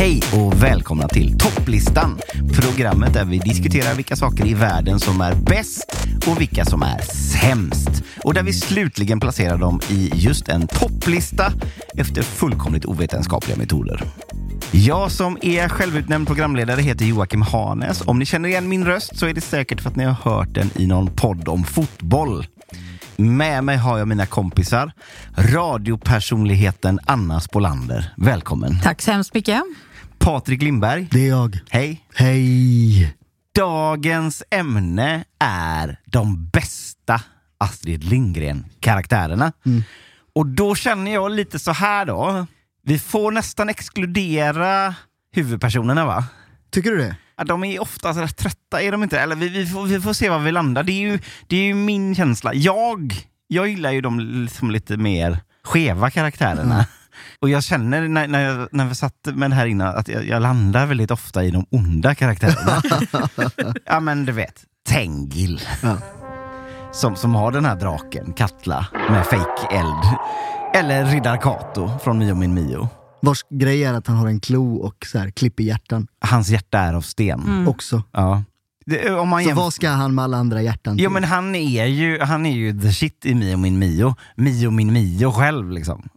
[0.00, 2.18] Hej och välkomna till Topplistan.
[2.52, 6.98] Programmet där vi diskuterar vilka saker i världen som är bäst och vilka som är
[7.40, 8.02] sämst.
[8.24, 11.52] Och där vi slutligen placerar dem i just en topplista
[11.96, 14.02] efter fullkomligt ovetenskapliga metoder.
[14.72, 18.02] Jag som är självutnämnd programledare heter Joakim Hanes.
[18.06, 20.54] Om ni känner igen min röst så är det säkert för att ni har hört
[20.54, 22.46] den i någon podd om fotboll.
[23.16, 24.92] Med mig har jag mina kompisar,
[25.36, 28.14] radiopersonligheten Anna Spolander.
[28.16, 28.80] Välkommen.
[28.80, 29.62] Tack så hemskt mycket.
[30.18, 31.08] Patrik Lindberg.
[31.10, 31.58] Det är jag.
[31.70, 32.04] Hej.
[32.14, 33.16] Hej!
[33.54, 37.20] Dagens ämne är de bästa
[37.58, 39.52] Astrid Lindgren-karaktärerna.
[40.34, 42.46] Och då känner jag lite så här då.
[42.90, 44.94] Vi får nästan exkludera
[45.32, 46.24] huvudpersonerna va?
[46.70, 47.16] Tycker du det?
[47.36, 49.20] Ja, de är oftast rätt trötta, är de inte?
[49.20, 50.82] Eller vi, vi, får, vi får se var vi landar.
[50.82, 52.54] Det är ju, det är ju min känsla.
[52.54, 53.14] Jag,
[53.46, 56.86] jag gillar ju de liksom lite mer skeva karaktärerna.
[57.40, 60.26] Och jag känner när, när, jag, när vi satt med det här innan att jag,
[60.26, 62.82] jag landar väldigt ofta i de onda karaktärerna.
[63.86, 65.60] ja men du vet, Tengil.
[65.82, 65.98] Ja.
[66.92, 70.18] Som, som har den här draken, Katla, med fake eld
[70.74, 72.88] Eller Riddar Kato från Mio min Mio.
[73.22, 76.78] Vars grej är att han har en klo och så här, klipper hjärtan Hans hjärta
[76.78, 77.68] är av sten.
[77.68, 78.02] också.
[78.12, 78.42] Ja.
[78.86, 81.14] Det, om man Så vad ska han med alla andra hjärtan Jo till?
[81.14, 84.14] men han är ju, han är ju the shit i Mio min Mio.
[84.36, 86.08] Mio min Mio själv liksom.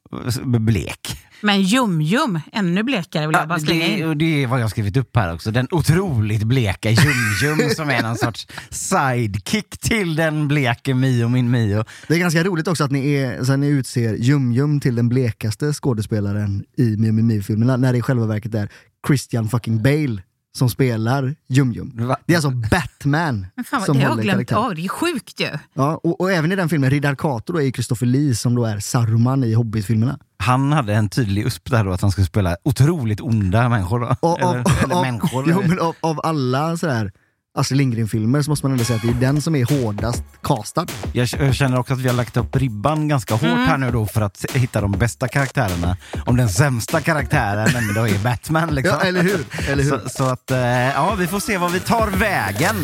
[0.44, 1.18] Blek.
[1.44, 4.08] Men Jum-Jum, ännu blekare vill jag bara slänga det, in.
[4.08, 5.52] och det är vad jag har skrivit upp här också.
[5.52, 11.86] Den otroligt bleka Jum-Jum som är någon sorts sidekick till den bleke Mio min Mio.
[12.08, 15.74] Det är ganska roligt också att ni, är, så ni utser Jum-Jum till den blekaste
[15.74, 18.70] skådespelaren i Mio Min Mio-filmerna, när det i själva verket är
[19.08, 20.22] Christian fucking Bale
[20.58, 22.16] som spelar Jum-Jum.
[22.26, 24.90] Det är alltså Batman Men fan, som det har jag håller glömt av, det är
[24.90, 25.50] sjukt ju.
[25.74, 28.56] Ja, och, och även i den filmen, Riddar Kato då är ju Christopher Lee som
[28.56, 30.20] då är Saruman i Hobbit-filmerna.
[30.38, 34.00] Han hade en tydlig USP där då att han skulle spela otroligt onda människor.
[34.00, 34.16] Då.
[34.20, 35.46] Och, eller, av, eller av, människor.
[35.50, 37.12] Jo, men av, av alla sådär
[37.56, 40.86] Astrid Lindgren-filmer så måste man ändå säga att det är den som är hårdast castad.
[41.14, 44.22] Jag känner också att vi har lagt upp ribban ganska hårt här nu då för
[44.22, 45.98] att hitta de bästa karaktärerna.
[46.26, 48.76] Om den sämsta karaktären ändå är Batman.
[48.76, 48.98] Liksom.
[49.02, 49.46] Ja, eller hur?
[49.70, 49.90] Eller hur?
[49.90, 52.76] Så, så att, eh, ja, vi får se vad vi tar vägen.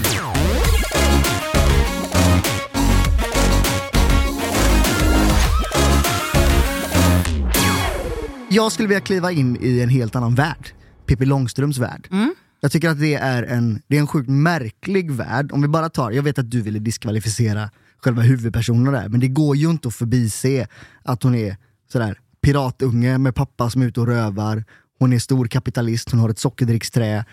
[8.49, 10.69] Jag skulle vilja kliva in i en helt annan värld.
[11.05, 12.07] Pippi Långstrumps värld.
[12.11, 12.35] Mm.
[12.61, 15.51] Jag tycker att det är, en, det är en sjukt märklig värld.
[15.51, 17.69] Om vi bara tar, jag vet att du ville diskvalificera
[18.03, 20.67] själva huvudpersonen där, men det går ju inte att förbise
[21.03, 21.57] att hon är
[21.91, 24.63] sådär piratunge med pappa som är ute och rövar.
[24.99, 27.25] Hon är stor kapitalist, hon har ett sockerdricksträ.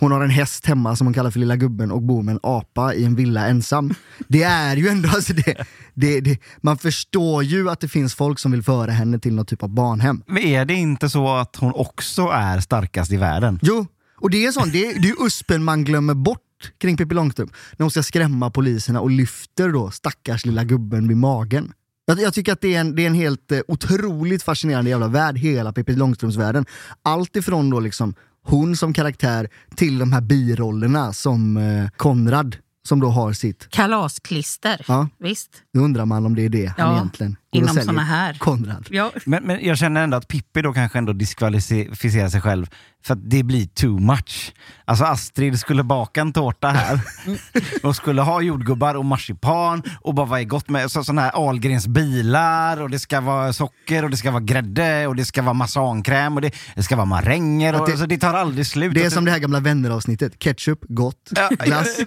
[0.00, 2.40] Hon har en häst hemma som hon kallar för lilla gubben och bor med en
[2.42, 3.94] apa i en villa ensam.
[4.28, 8.38] Det är ju ändå, alltså det, det, det, man förstår ju att det finns folk
[8.38, 10.22] som vill föra henne till något typ av barnhem.
[10.26, 13.58] Men är det inte så att hon också är starkast i världen?
[13.62, 13.86] Jo,
[14.20, 16.40] och det är sån, det, är- det är uspen man glömmer bort
[16.78, 17.52] kring Pippi Långstrump.
[17.76, 21.72] När hon ska skrämma poliserna och lyfter då stackars lilla gubben vid magen.
[22.06, 25.08] Jag, jag tycker att det är en, det är en helt eh, otroligt fascinerande jävla
[25.08, 26.66] värld, hela Pippi Långstrumps-världen.
[27.02, 32.56] Allt ifrån då liksom hon som karaktär till de här birollerna som eh, Konrad
[32.88, 34.84] som då har sitt, Kalasklister.
[34.88, 35.08] Ja.
[35.18, 35.50] Visst.
[35.74, 38.34] då undrar man om det är det han Ja, egentligen går och inom såna här.
[38.34, 38.86] Konrad.
[38.90, 39.10] Ja.
[39.26, 42.66] Men, men jag känner ändå att Pippi då kanske ändå diskvalificerar sig själv
[43.04, 44.52] för att det blir too much.
[44.84, 47.00] Alltså Astrid skulle baka en tårta här
[47.82, 51.32] och skulle ha jordgubbar och marsipan och bara vad är gott med så, såna här
[51.48, 55.42] Ahlgrens bilar och det ska vara socker och det ska vara grädde och det ska
[55.42, 58.66] vara massankräm och det, det ska vara maränger och det- det, alltså, det tar aldrig
[58.66, 58.94] slut.
[58.94, 60.38] Det är som det här gamla vänner-avsnittet.
[60.38, 61.30] Ketchup, gott.
[61.36, 62.04] Ja, Glass, ja,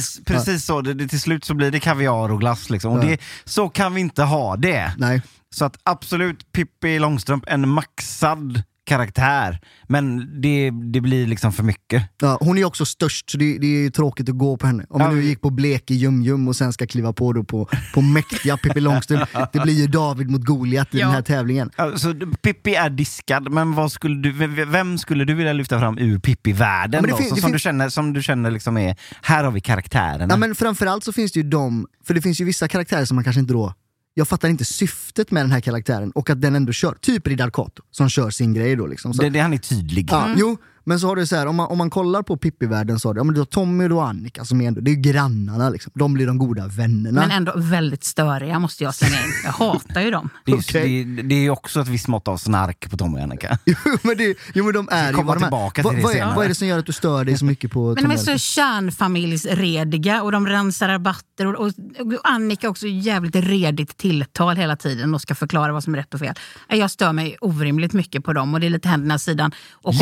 [0.00, 0.80] precis, precis så.
[0.80, 2.70] Det, det, till slut så blir det kaviar och glass.
[2.70, 2.92] Liksom.
[2.92, 4.92] Och det, så kan vi inte ha det.
[4.98, 5.22] Nej.
[5.54, 9.60] Så att absolut Pippi Långstrump, en maxad karaktär.
[9.88, 12.02] Men det, det blir liksom för mycket.
[12.20, 14.84] Ja, hon är också störst, så det, det är ju tråkigt att gå på henne.
[14.90, 17.44] Om Ja, vi nu gick på blek i Ljum-Ljum och sen ska kliva på då
[17.44, 19.28] på, på mäktiga Pippi Långstrump.
[19.52, 21.06] Det blir ju David mot Goliat i Ja.
[21.06, 21.70] den här tävlingen.
[21.76, 24.32] Alltså, Pippi är diskad, men vad skulle du,
[24.64, 27.04] vem skulle du vilja lyfta fram ur Pippi-världen?
[27.08, 27.22] Ja, då?
[27.22, 30.26] Så som, fin- du känner, som du känner liksom är, här har vi karaktärerna.
[30.34, 33.14] Ja, men framförallt så finns det ju de, för det finns ju vissa karaktärer som
[33.14, 33.74] man kanske inte då
[34.20, 37.50] jag fattar inte syftet med den här karaktären och att den ändå kör, typ Ridar
[37.50, 39.14] Kato som kör sin grej då liksom.
[39.14, 40.08] Så, det, det, han är tydlig.
[40.10, 43.00] ja, Jo, men så har du så här, om man, om man kollar på Pippi-världen
[43.00, 44.94] så har du, ja, men du har Tommy och Annika som är ändå, det är
[44.94, 45.92] ju grannarna liksom.
[45.94, 47.20] De blir de goda vännerna.
[47.20, 49.32] Men ändå väldigt störiga måste jag slänga in.
[49.44, 50.30] Jag hatar ju dem.
[50.44, 51.04] Det är, Okej.
[51.04, 53.58] det, det är ju också ett visst mått av snark på Tommy och Annika.
[53.64, 56.36] Jo men, det, jo men de är ju komma tillbaka till det vad, senare.
[56.36, 58.16] vad är det som gör att du stör dig så mycket på Men de är
[58.16, 61.46] så kärnfamiljsrediga och de rensar rabatter.
[61.46, 65.94] Och, och, och Annika också jävligt redigt tilltal hela tiden och ska förklara vad som
[65.94, 66.34] är rätt och fel.
[66.68, 69.52] Jag stör mig orimligt mycket på dem och det är lite händerna sidan.
[69.72, 69.94] Och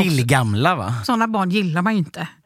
[0.69, 1.05] Lillgamla va?
[1.05, 2.29] sådana barn gillar man ju inte.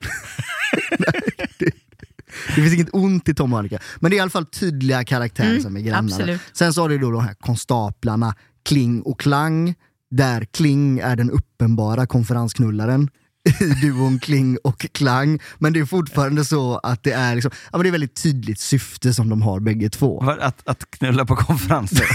[2.47, 3.79] Det finns inget ont i Tom och Annika.
[4.01, 6.41] Men det är i alla fall tydliga karaktärer Mm, som är absolut.
[6.53, 8.35] Sen så har du då de här konstaplarna
[8.65, 9.75] Kling och Klang.
[10.11, 13.09] Där Kling är den uppenbara konferensknullaren
[13.61, 15.41] i duon Kling och Klang.
[15.59, 18.61] Men det är fortfarande så att det är, liksom, ja, men det är väldigt tydligt
[18.61, 20.21] syfte som de har bägge två.
[20.41, 22.07] Att, att knulla på konferenser.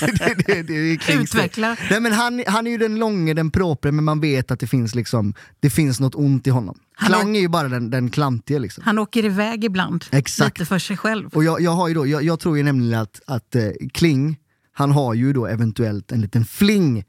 [0.00, 1.20] det, det, det är.
[1.20, 1.76] Utveckla.
[1.90, 4.66] Nej, men han, han är ju den långe, den propre, men man vet att det
[4.66, 6.78] finns, liksom, det finns något ont i honom.
[6.94, 8.58] Han Klang är ju bara den, den klantige.
[8.58, 8.84] Liksom.
[8.84, 10.04] Han åker iväg ibland.
[10.10, 10.58] Exakt.
[10.58, 11.28] Lite för sig själv.
[11.32, 14.36] Och jag, jag, har ju då, jag, jag tror ju nämligen att, att eh, Kling,
[14.72, 17.04] han har ju då eventuellt en liten fling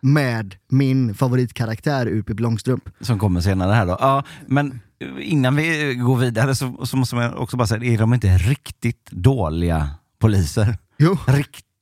[0.00, 2.88] med min favoritkaraktär ur Pippi Långstrump.
[3.00, 3.96] som kommer senare här då.
[4.00, 4.80] Ja, men
[5.20, 9.10] innan vi går vidare så, så måste man också bara säga, är de inte riktigt
[9.10, 9.90] dåliga
[10.20, 10.78] poliser?
[10.98, 11.16] Jo,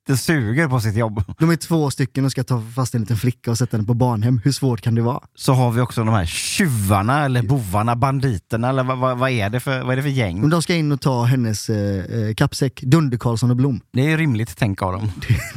[0.09, 1.23] Riktigt suger på sitt jobb.
[1.39, 3.95] de är två stycken och ska ta fast en liten flicka och sätta den på
[3.95, 4.41] barnhem.
[4.45, 5.21] Hur svårt kan det vara?
[5.35, 9.51] Så har vi också de här tjuvarna eller bovarna, banditerna eller vad, vad, vad, är,
[9.51, 10.49] det för, vad är det för Men gäng?
[10.51, 13.81] de ska in och ta hennes eh, eh, kappsäck, Dunder Karlsson och Blom.
[13.93, 15.11] Det är rimligt tänk av dem.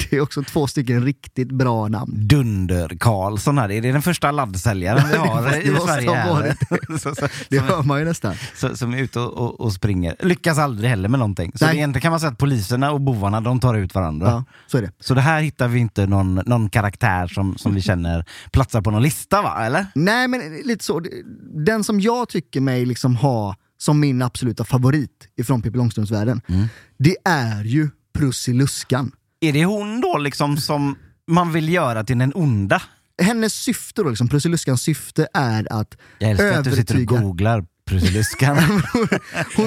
[0.10, 2.28] Det är också två stycken riktigt bra namn.
[2.28, 6.12] Dunder-Karlsson här, är det den första laddsäljaren vi har Det i Sverige?
[6.14, 6.34] här?
[6.34, 6.58] varit
[7.02, 8.36] så, så, Det hör man ju nästan.
[8.56, 10.16] så, som är ute och, och, och springer.
[10.20, 11.52] Lyckas aldrig heller med någonting.
[11.56, 14.28] Så egentligen kan man säga att poliserna och bovarna, de tar ut varandra.
[14.30, 14.92] Ja, så är det.
[15.00, 18.92] Så det här hittar vi inte någon, någon karaktär som, som vi känner platsar på
[18.92, 19.66] någon lista va?
[19.66, 19.86] Eller?
[19.96, 21.02] Nej men lite så,
[21.66, 26.42] den som jag tycker mig liksom ha som min absoluta favorit ifrån Pippi Långstrumps-världen,
[26.98, 29.12] det är ju Prussiluskan.
[29.42, 30.96] Är det hon då liksom som
[31.28, 32.82] man vill göra till den onda?
[33.22, 37.22] Hennes syfte då, liksom, Prussiluskans syfte är att Jag älskar att du sitter och övertyga...
[37.22, 38.58] googlar Prussiluskan.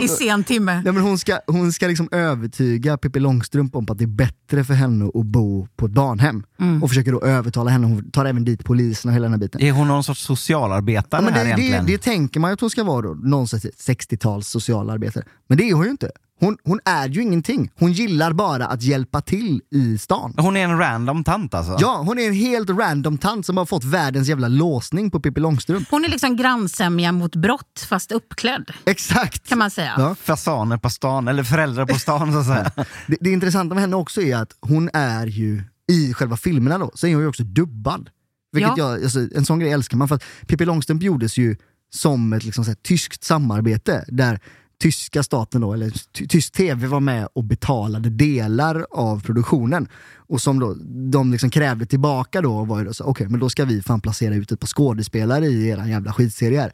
[0.02, 0.82] I sen timme.
[0.84, 4.64] Nej, men hon ska, hon ska liksom övertyga Pippi Långstrump om att det är bättre
[4.64, 6.44] för henne att bo på ett barnhem.
[6.82, 9.60] Och försöker då övertala henne, hon tar även dit polisen och hela den här biten.
[9.60, 11.86] är hon någon sorts socialarbetare Ja, men här det, det, egentligen?
[11.86, 15.24] det tänker man ju att hon ska vara då, någon sorts 60-tals socialarbetare.
[15.48, 16.10] Men det är hon ju inte.
[16.44, 17.70] Hon, hon är ju ingenting.
[17.78, 20.34] Hon gillar bara att hjälpa till i stan.
[20.36, 21.76] Hon är en random tant alltså?
[21.80, 25.40] Ja, hon är en helt random tant som har fått världens jävla låsning på Pippi
[25.40, 25.88] Långstrump.
[25.90, 28.70] Hon är liksom grannsämja mot brott fast uppklädd.
[28.84, 29.48] Exakt!
[29.48, 29.94] Kan man säga.
[29.98, 30.14] Ja.
[30.14, 32.72] Fasaner på stan, eller föräldrar på stan så att säga.
[33.06, 36.90] Det, det intressanta med henne också är att hon är ju, i själva filmerna då,
[36.94, 38.10] så är hon ju också dubbad.
[38.52, 38.92] Vilket Ja.
[38.92, 41.56] jag, alltså, en sån grej älskar man för att Pippi Långstrump gjordes ju
[41.94, 44.40] som ett liksom, så här, tyskt samarbete där
[44.82, 49.88] tyska staten då, eller ty- tysk tv var med och betalade delar av produktionen.
[50.14, 50.74] Och som då,
[51.12, 54.00] de liksom krävde tillbaka då var ju då så, okej men då ska vi fan
[54.00, 56.72] placera ut ett par skådespelare i eran jävla skitserie här.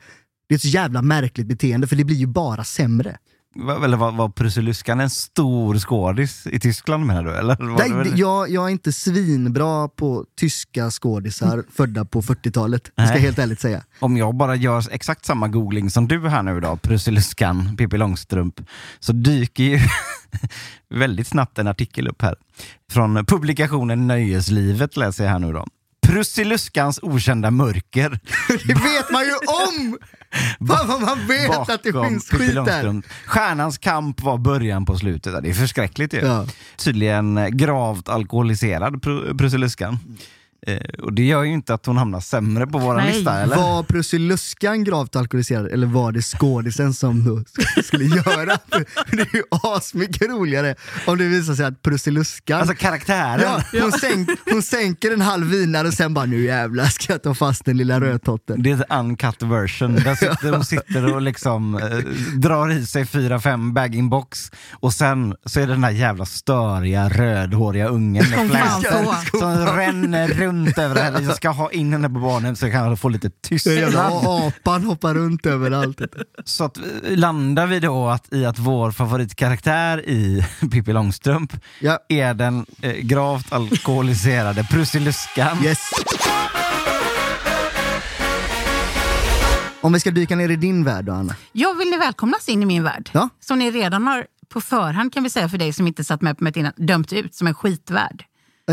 [0.48, 3.18] Det är ett så jävla märkligt beteende för det blir ju bara sämre.
[3.84, 7.34] Eller var, var Prussiluskan en stor skådis i Tyskland menar du?
[7.36, 7.56] Eller?
[7.78, 13.14] Nej, väl- jag, jag är inte svinbra på tyska skådisar födda på 40-talet, det ska
[13.14, 13.82] jag helt ärligt säga.
[14.00, 18.60] Om jag bara gör exakt samma googling som du här nu då, Prussiluskan, Pippi Långstrump,
[19.00, 19.80] så dyker ju
[20.94, 22.34] väldigt snabbt en artikel upp här.
[22.92, 25.66] Från publikationen Nöjeslivet läser jag här nu då.
[26.12, 28.10] Prussiluskans okända mörker.
[28.48, 29.98] Det vet man ju om!
[30.68, 33.02] Fan vad man vet att det bakom finns skit där.
[33.26, 35.42] Stjärnans kamp var början på slutet.
[35.42, 36.18] Det är förskräckligt ju.
[36.18, 36.46] Ja.
[36.76, 39.98] Tydligen gravt alkoholiserad Pru- Prussiluskan.
[40.66, 43.12] Eh, och det gör ju inte att hon hamnar sämre på vår Nej.
[43.14, 43.56] lista eller?
[43.56, 47.44] Var Prussiluskan gravt alkoholiserad eller var det skådisen som
[47.84, 48.58] skulle göra?
[49.06, 50.74] För det är ju asmycket roligare
[51.06, 53.40] om det visar sig att Prussiluskan Alltså karaktären.
[53.72, 57.22] Ja, hon, sänk, hon sänker en halv vinare och sen bara nu jävlar ska jag
[57.22, 58.62] ta fast den lilla rödtotten.
[58.62, 59.94] Det är en uncut version.
[59.94, 61.98] Där sitter, de sitter och liksom eh,
[62.38, 67.08] drar i sig fyra, fem bag-in-box och sen så är det den där jävla störiga
[67.08, 68.48] rödhåriga ungen med
[69.32, 69.38] så.
[69.38, 70.47] som ränner runt
[70.78, 71.20] över det här.
[71.22, 73.94] Jag ska ha in henne på barnen så kan jag få lite tystnad.
[73.96, 76.00] apan hoppar runt överallt.
[76.44, 76.78] Så att,
[77.08, 81.98] landar vi då att, i att vår favoritkaraktär i Pippi Långstrump Ja.
[82.08, 85.64] är den eh, gravt alkoholiserade Prussiluskan.
[85.64, 85.78] Yes.
[89.80, 91.34] Om vi ska dyka ner i din värld då Anna.
[91.52, 93.10] Jag vill ni välkomnas in i min värld.
[93.12, 93.28] Ja.
[93.40, 96.38] Som ni redan har på förhand kan vi säga för dig som inte satt med
[96.38, 98.24] på mig innan, dömt ut som en skitvärld.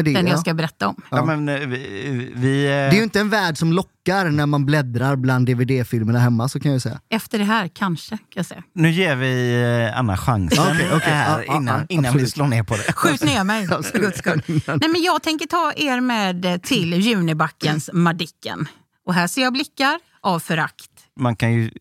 [0.04, 0.32] Det, Den ja.
[0.32, 1.02] jag ska berätta om.
[1.12, 4.46] Ja, men, eh, vi, vi, eh, det är ju inte en värld som lockar när
[4.46, 7.00] man bläddrar bland DVD-filmerna hemma så kan jag ju säga.
[7.10, 8.64] Efter det här, kanske, kan jag säga.
[8.74, 9.62] Nu ger vi
[9.92, 11.14] eh, Anna chansen Okej, okej.
[11.14, 12.94] här Ja, innan, ja, innan vi slår ner på det.
[12.94, 14.42] Skjut ner mig, för guds skull.
[14.48, 18.68] Nej, men Jag tänker ta er med eh, till Junibackens Madicken.
[19.06, 20.90] Och här ser jag blickar av förakt.
[21.20, 21.72] Man kan ju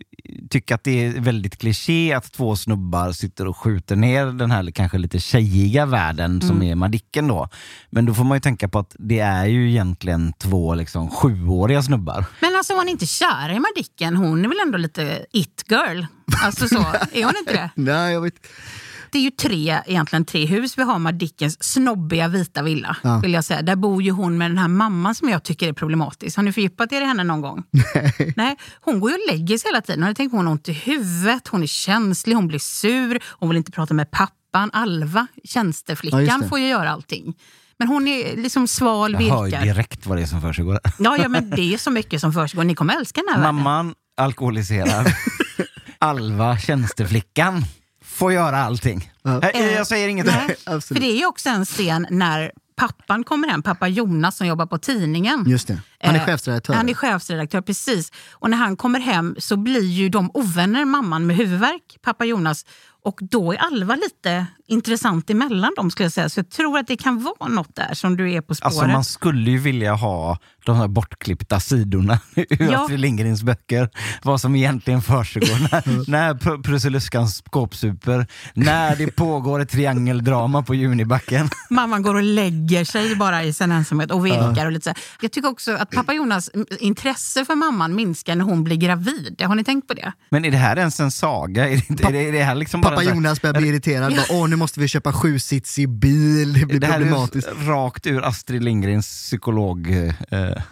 [0.55, 4.71] tycka att det är väldigt kliché att två snubbar sitter och skjuter ner den här
[4.71, 7.49] kanske lite tjejiga världen som är Madicken då.
[7.91, 11.83] Men då får man ju tänka på att det är ju egentligen två liksom sjuåriga
[11.83, 12.25] snubbar.
[12.41, 14.17] Men alltså var ni inte kära i Madicken?
[14.17, 16.05] Hon är väl ändå lite it-girl?
[16.45, 16.79] Alltså så,
[17.13, 17.71] är hon inte det?
[17.83, 18.35] Nej, jag vet.
[19.15, 20.79] Det är ju tre, egentligen tre hus.
[20.79, 22.97] Vi har Madickens snobbiga vita villa.
[23.03, 23.19] Ja.
[23.19, 23.63] Vill jag säga.
[23.63, 26.37] Där bor ju hon med den här mamman som jag tycker är problematisk.
[26.37, 27.63] Har ni fördjupat er i henne någon gång?
[28.37, 28.57] Nej.
[28.81, 30.03] Hon går ju och lägger sig hela tiden.
[30.03, 33.19] Har ni tänkt på hon har ont i huvudet, hon är känslig, hon blir sur,
[33.27, 34.71] hon vill inte prata med pappan.
[34.73, 36.49] Alva, Ja, tjänsteflickan, det.
[36.49, 37.35] får ju göra allting.
[37.79, 39.63] Men hon är liksom sval, Jag hör ju virkar.
[39.65, 40.79] direkt vad det är som försiggår.
[40.99, 42.65] Ja, ja, men det är så mycket som försiggår.
[42.65, 43.55] Ni kommer älska den här världen.
[43.55, 45.07] Mamman alkoholiserad.
[45.99, 47.65] Alva, tjänsteflickan,
[48.15, 49.11] får göra allting.
[49.25, 49.39] Ja.
[49.55, 50.27] Nej, Jag säger inget.
[50.27, 54.47] Nej, för det är ju också en scen när pappan kommer hem, pappa Jonas som
[54.47, 55.45] jobbar på tidningen.
[55.49, 55.79] Just det.
[56.01, 56.75] Han är Eh, chefsredaktör.
[56.75, 58.13] Han är chefsredaktör, precis.
[58.33, 62.67] Och när han kommer hem så blir ju de ovänner, mamman med huvudvärk, pappa Jonas.
[63.05, 66.29] Och då är Alva lite intressant emellan dem skulle jag säga.
[66.29, 68.67] Så jag tror att det kan vara något där som du är på spåret.
[68.75, 72.83] Alltså man skulle ju vilja ha de här bortklippta sidorna ur Ja.
[72.85, 73.91] Astrid Lindgrens böcker.
[74.23, 80.75] Vad som egentligen försiggår när, när Pr- Prussiluskan skåpsuper, när det pågår ett triangeldrama på
[80.75, 81.49] Junibacken.
[81.71, 84.67] Mamman går och lägger sig bara i sin ensamhet och virkar.
[84.67, 84.97] Och lite så.
[85.21, 89.43] Jag tycker också att pappa Jonas intresse för mamman minskar när hon blir gravid.
[89.45, 90.13] Har ni tänkt på det?
[90.31, 91.69] Men är det här ens en saga?
[91.69, 93.69] Är det, inte- är det, är det här liksom bara Pappa här- Jonas börjar bli
[93.69, 94.13] irriterad.
[94.17, 97.49] Bara, Åh, nu måste vi köpa sjusitsig bil, det blir det här problematiskt.
[97.49, 100.15] är rakt ur Astrid Lindgrens psykolog eh,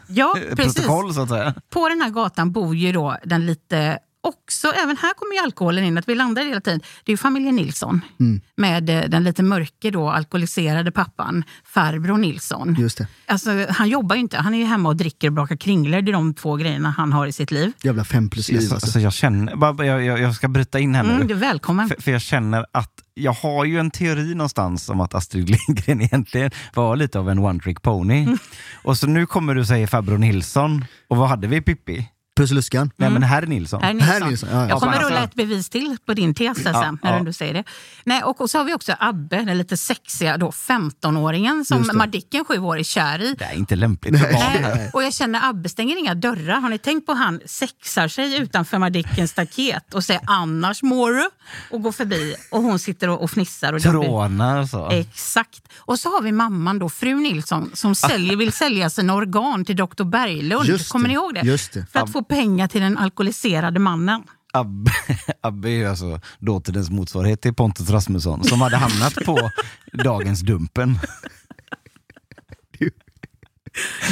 [0.09, 0.75] Ja, eh, precis.
[0.75, 1.55] protokoll så att säga.
[1.73, 5.85] På den här gatan bor ju då den lite också, även här kommer ju alkoholen
[5.85, 6.81] in, att vi landar hela tiden.
[7.05, 8.41] Det är ju familjen Nilsson Mm.
[8.57, 12.77] med eh, den lite mörke då, alkoholiserade pappan, farbror Nilsson.
[12.79, 13.07] Just det.
[13.27, 16.03] Alltså, han jobbar ju inte, han är ju hemma och dricker och bakar kringlor.
[16.03, 17.73] Det är de två grejerna han har i sitt liv.
[17.83, 18.87] Jävla fem plus liv Alltså, alltså.
[18.87, 21.13] alltså jag känner, jag, jag, jag ska bryta in här nu.
[21.15, 21.89] Mm, du är välkommen.
[21.89, 26.01] För, för jag känner att jag har ju en teori någonstans om att Astrid Lindgren
[26.03, 28.23] egentligen var lite av en one trick pony.
[28.23, 28.39] Mm.
[28.85, 30.85] Och så nu kommer du säga farbror Nilsson.
[31.09, 32.09] Och vad hade vi i Pippi?
[32.37, 32.91] Prussiluskan.
[32.97, 33.83] Nej men herr Nilsson.
[33.83, 34.01] Mm.
[34.01, 34.23] Herr Nilsson.
[34.23, 34.69] Herr Nilsson, ja, ja.
[34.69, 37.25] Jag kommer Alltså- rulla ett bevis till på din tes Ja, sen, när ja.
[37.25, 37.65] du säger det.
[38.05, 41.91] Nej, och, och så har vi också Abbe, den lite sexiga då, 15-åringen som.
[41.95, 43.35] Madicken, sju år, är kär i.
[43.39, 44.91] Det är inte lämpligt för barn.
[44.93, 46.61] Och jag känner Abbe stänger inga dörrar.
[46.61, 51.31] Har ni tänkt på han sexar sig utanför Madickens staket och säger annars mår du
[51.71, 53.73] och går förbi och hon sitter och, och fnissar.
[53.73, 54.91] Och Trånar så.
[54.91, 55.63] Exakt.
[55.79, 59.77] Och så har vi mamman då, fru Nilsson, som säljer, vill sälja sina organ till
[59.77, 60.67] doktor Berglund.
[60.69, 61.41] Just Kommer det, ni ihåg det?
[61.41, 61.87] just det.
[61.93, 64.23] För att få pengar till den alkoholiserade mannen.
[64.53, 64.91] Abbe,
[65.41, 69.51] Abbe är alltså dåtidens motsvarighet till Pontus Rasmusson som hade hamnat på
[69.93, 70.99] dagens Dumpen.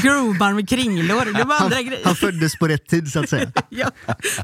[0.03, 1.25] Groovar med kringlor.
[1.25, 3.53] Det var andra Han, han föddes på rätt tid så att säga.
[3.69, 3.91] ja,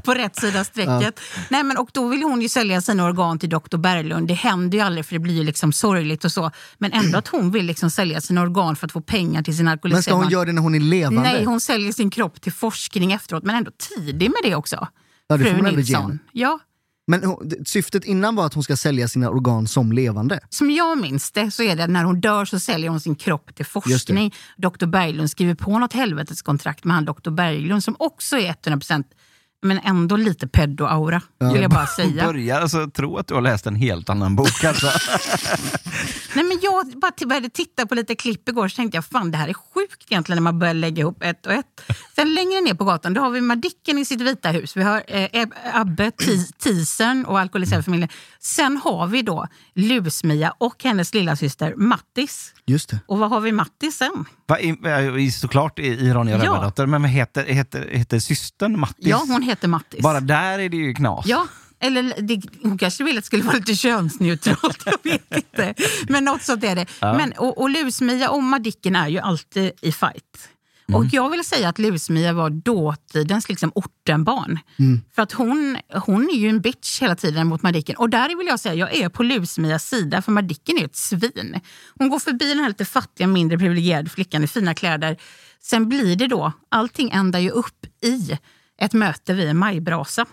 [0.03, 1.19] på rätt sida strecket.
[1.49, 4.27] Nej, men, och då vill hon ju sälja sina organ till doktor Berglund.
[4.27, 6.51] Det händer ju aldrig för det blir ju liksom sorgligt och så.
[6.77, 9.77] Men ändå att hon vill liksom sälja sina organ för att få pengar till sin
[9.83, 11.21] Men ska hon göra det när hon är levande?
[11.21, 13.43] Nej, hon säljer sin kropp till forskning efteråt.
[13.43, 14.87] Men ändå tidig med det också.
[15.27, 16.19] Ja, det Fru Nilsson.
[16.31, 16.59] Ja.
[17.07, 20.39] Men hon- syftet innan var att hon ska sälja sina organ som levande.
[20.49, 23.15] Som jag minns det så är det att när hon dör så säljer hon sin
[23.15, 24.33] kropp till forskning.
[24.57, 29.03] Dr Berglund skriver på något helveteskontrakt med han Dr Berglund som också är 100%
[29.61, 31.21] men ändå lite pedo-aura,
[31.53, 32.25] vill jag bara säga.
[32.25, 34.87] Börjar alltså tro att du har läst en helt annan bok alltså.
[36.35, 39.37] Nej, men jag bara började titta på lite klipp igår så tänkte jag fan det
[39.37, 41.81] här är sjukt egentligen när man börjar lägga ihop ett och ett.
[42.15, 44.77] Sen längre ner på gatan då har vi Madicken i sitt vita hus.
[44.77, 48.09] Vi har eh, Abbe, Ti- Tisen och alkoholiserade familjen.
[48.39, 52.53] Sen har vi då Lusmia och hennes lilla syster Mattis.
[52.65, 52.99] Just det.
[53.07, 54.25] Och vad har vi Mattis sen?
[54.47, 54.77] Va, i,
[55.19, 56.43] i, såklart i, i Ronja Ja.
[56.43, 58.95] Rövardotter, men vad heter, heter, heter systern Mattis?
[59.07, 60.01] Ja, hon heter Mattis.
[60.01, 61.25] Bara där är det ju knas.
[61.25, 61.47] Ja,
[61.79, 65.73] eller det, hon kanske ville att det skulle vara lite könsneutralt, jag vet inte.
[66.09, 66.85] Men något sånt är det.
[67.01, 70.49] Men, och, och Lusmia och Madicken är ju alltid i fight.
[70.93, 74.59] Och jag vill säga att Lusmia var dåtidens liksom, ortenbarn.
[75.15, 77.95] För att hon, hon är ju en bitch hela tiden mot Madicken.
[77.95, 81.59] Och där vill jag säga, jag är på Lusmias sida, för Madicken är ett svin.
[81.97, 85.17] Hon går förbi den här lite fattiga, mindre privilegierade flickan i fina kläder.
[85.61, 88.37] Sen blir det då, allting ändar ju upp i
[88.77, 90.25] ett möte vid en majbrasa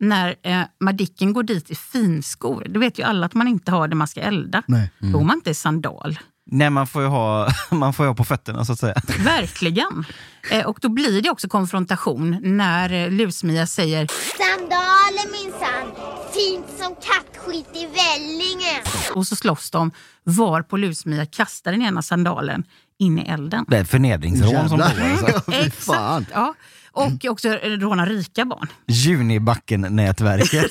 [0.00, 2.66] när eh, Madicken går dit i finskor.
[2.68, 4.62] Det vet ju alla att man inte har det man ska elda.
[4.66, 4.90] Nej.
[4.98, 6.18] Då går man inte i sandal.
[6.46, 8.94] Nej, man får ju ha, man får ju ha på fötterna så att säga.
[9.18, 10.04] Verkligen.
[10.50, 14.08] Eh, och då blir det också konfrontation när eh, Lusmia säger
[14.38, 16.06] Sandaler minsann.
[16.34, 18.80] Fint som kattskit i Vellinge.
[19.14, 19.90] och så slåss de
[20.24, 22.64] var på Lusmia kastar den ena sandalen
[22.98, 23.64] in i elden.
[23.68, 25.34] Det är förnedringsrån som pågår.
[25.34, 25.70] Alltså.
[25.92, 26.26] Fan.
[26.32, 26.54] Ja.
[26.92, 28.66] Och också råna rika barn.
[28.86, 30.70] Junibacken-nätverket.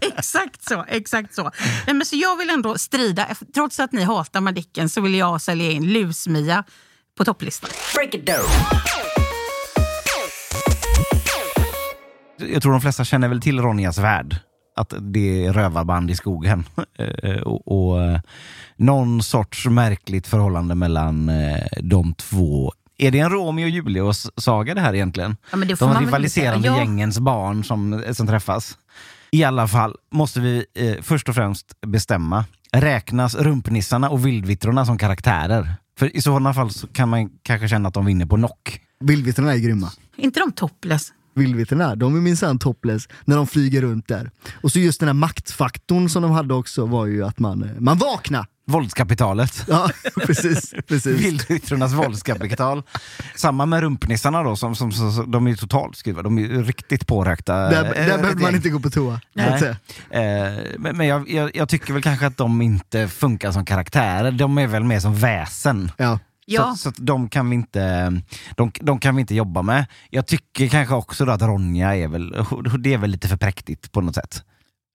[0.00, 0.84] Exakt så.
[0.88, 1.42] exakt så.
[1.86, 3.26] Nej, men så jag vill ändå strida.
[3.54, 6.64] Trots att ni hatar Madicken så vill jag sälja in Lusmia
[7.18, 7.70] på topplistan.
[12.38, 14.36] Jag tror de flesta känner väl till Ronjas värld.
[14.76, 16.64] Att det är rövarband i skogen.
[16.98, 18.20] Eh, och, och eh,
[18.76, 22.72] någon sorts märkligt förhållande mellan eh, de två.
[23.02, 25.36] Är det en Romeo och Julia-saga det här egentligen?
[25.50, 26.68] Ja, men det får de man rivaliserande.
[26.68, 26.78] Ja.
[26.78, 28.78] gängens barn som, som träffas.
[29.30, 32.44] I alla fall måste vi eh, först och främst bestämma.
[32.72, 35.74] Räknas rumpnissarna och vildvittrorna som karaktärer?
[35.98, 38.80] För i sådana fall så kan man kanske känna att de vinner på knock.
[39.00, 39.90] Vildvittrorna är grymma.
[40.16, 41.12] inte de topless?
[41.34, 44.30] Vildvittrorna, de är minsann topless när de flyger runt där.
[44.62, 47.80] Och så just den här maktfaktorn som de hade också var ju att man, eh,
[47.80, 48.46] man vaknar.
[48.72, 49.64] Våldskapitalet.
[49.68, 49.90] Ja,
[50.26, 50.74] precis.
[50.88, 51.20] precis.
[51.20, 52.82] Vildvittrornas våldskapital.
[53.36, 56.26] Samma med rumpnissarna då, som, som, som, de är ju totalt skruvade.
[56.26, 57.56] De är ju riktigt pårökta.
[57.56, 59.20] Där, där ett behövde man inte gå på toa.
[59.32, 59.62] Nej.
[60.10, 60.22] Eh,
[60.78, 64.30] men men jag, jag, jag tycker väl kanske att de inte funkar som karaktärer.
[64.30, 65.90] De är väl mer som väsen.
[65.96, 66.18] Ja.
[66.46, 66.74] Ja.
[66.78, 68.12] Så, de kan vi inte
[68.56, 69.86] de, de kan vi inte jobba med.
[70.10, 72.46] Jag tycker kanske också då att Ronja är väl,
[72.78, 74.44] det är väl lite för präktigt på något sätt.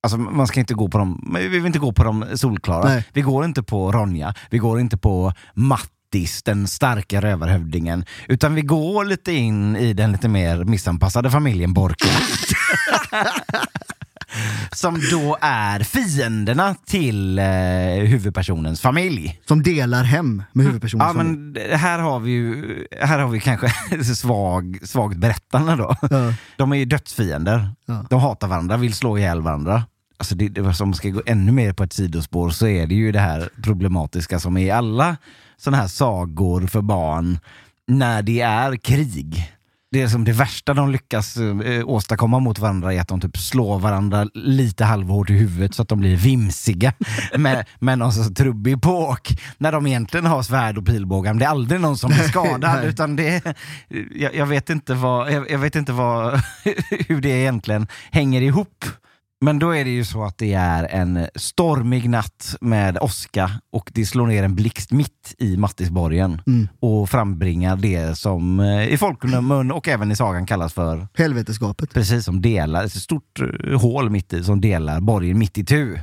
[0.08, 2.84] Alltså man ska inte gå på dem, men vi vill inte gå på de solklara.
[2.90, 3.06] Nej.
[3.14, 8.06] Vi går inte på Ronja, vi går inte på Mattis, den starka rövarhövdingen.
[8.28, 12.08] Utan vi går lite in i den lite mer missanpassade familjen Borke.
[14.72, 17.46] Som då är fienderna till eh,
[18.08, 19.40] huvudpersonens familj.
[19.48, 21.08] Som delar hem med huvudpersonen.
[21.08, 23.70] Ja, men det- här har vi ju, här har vi kanske
[24.16, 25.96] svag, svagt berättande då.
[26.02, 26.34] Ja.
[26.58, 27.70] De är ju dödsfiender.
[27.86, 28.06] Ja.
[28.10, 29.84] De hatar varandra, vill slå ihjäl varandra.
[30.18, 33.12] Alltså det, det, som ska gå ännu mer på ett sidospår så är det ju
[33.12, 35.18] det här problematiska som är i alla
[35.58, 37.40] sådana här sagor för barn
[37.88, 39.54] när det är krig.
[39.92, 43.38] Det är som det värsta de lyckas eh, åstadkomma mot varandra är att de typ
[43.38, 46.94] slår varandra lite halvhårt i huvudet så att de blir vimsiga
[47.38, 49.42] med, med någon sorts trubbig påk.
[49.58, 51.34] När de egentligen har svärd och pilbågar.
[51.34, 52.86] Men det är aldrig någon som blir skadad.
[52.86, 53.56] Utan det
[54.16, 56.34] jag, jag vet inte, vad, jag, jag vet inte vad,
[57.08, 58.86] hur det egentligen hänger ihop.
[59.42, 63.92] Men då är det ju så att det är en stormig natt med åska och
[63.94, 66.68] det slår ner en blixt mitt i Mattisborgen Mm.
[66.80, 71.94] och frambringar det som eh, i folkmun och även i sagan kallas för Helveteskapet.
[71.94, 76.00] precis som delar, ett stort eh, hål mitt i som delar borgen mitt i tu.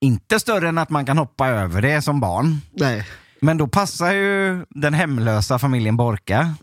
[0.00, 2.60] Inte större än att man kan hoppa över det som barn.
[2.72, 3.06] Nej.
[3.40, 6.54] Men då passar ju den hemlösa familjen Borka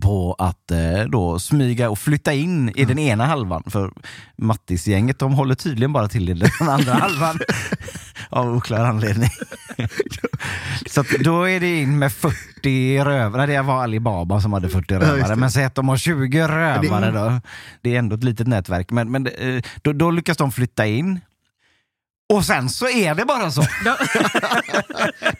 [0.00, 3.62] på att eh, då smyga och flytta in i den ena halvan.
[3.66, 3.90] För
[4.36, 7.38] Mattis-gänget de håller tydligen bara till i den andra halvan.
[8.30, 9.28] Av oklar anledning.
[10.90, 13.46] Så då är det in med 40 rövare.
[13.46, 15.28] Det var Alibaba som hade 40 just rövare.
[15.28, 15.36] det.
[15.36, 17.40] Men säg att de har 20 rövare Det- då.
[17.82, 18.90] Det är ändå ett litet nätverk.
[18.90, 21.20] Men, men eh, då, då lyckas de flytta in.
[22.30, 23.60] Och sen så är det bara så.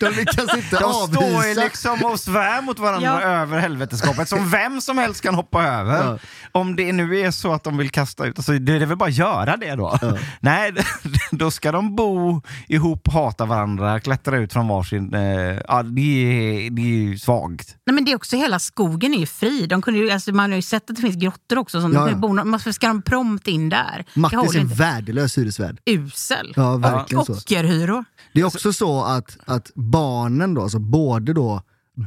[0.01, 1.61] De lyckas inte De står ju avvisa.
[1.65, 3.29] liksom och svär mot varandra Ja.
[3.29, 6.05] över helveteskapet som vem som helst kan hoppa över.
[6.05, 6.19] Ja.
[6.53, 9.09] Om det nu är så att de vill kasta ut, alltså, det är väl bara
[9.09, 9.99] att göra det då.
[10.41, 10.73] Nej,
[11.31, 15.15] då ska de bo ihop, hata varandra, klättra ut från varsin...
[15.15, 15.21] Eh,
[15.69, 17.77] ja, det är, det är ju svagt.
[17.87, 19.67] Nej, men det är också hela skogen är ju fri.
[19.67, 21.81] De kunde ju, alltså, man har ju sett att det finns grottor också.
[21.81, 22.43] Som Ja, ja.
[22.45, 24.05] varför ska de prompt in där?
[24.15, 25.79] det Mattis är en värdelös hyresvärd.
[25.87, 26.53] Usel.
[26.57, 27.33] Ja, verkligen så.
[27.33, 28.05] Ockerhyror.
[28.35, 31.63] Det är också så att, att barnen då, alltså både då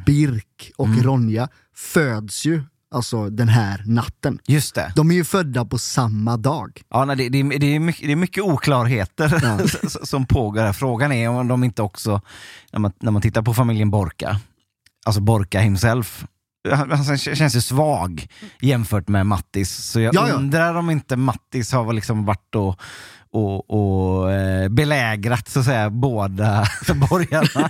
[0.05, 1.03] Birk och Mm.
[1.03, 2.63] Ronja föds ju
[2.95, 4.39] alltså den här natten.
[4.47, 4.93] Just det.
[4.95, 6.81] De är ju födda på samma dag.
[6.89, 9.89] Ja, nej, det, det, är- det, är mycket, det är mycket oklarheter Ja.
[10.03, 10.61] som pågår.
[10.61, 10.73] här.
[10.73, 12.21] Frågan är om de inte också,
[12.71, 14.39] när man, när man tittar på familjen Borka,
[15.05, 16.25] alltså Borka himself,
[16.71, 18.27] han, han känns ju svag
[18.61, 19.75] jämfört med Mattis.
[19.75, 20.33] Så jag Ja, ja.
[20.35, 22.79] undrar om inte Mattis har liksom varit och,
[23.33, 26.67] och, och eh, belägrat så att säga båda
[27.09, 27.69] borgarna.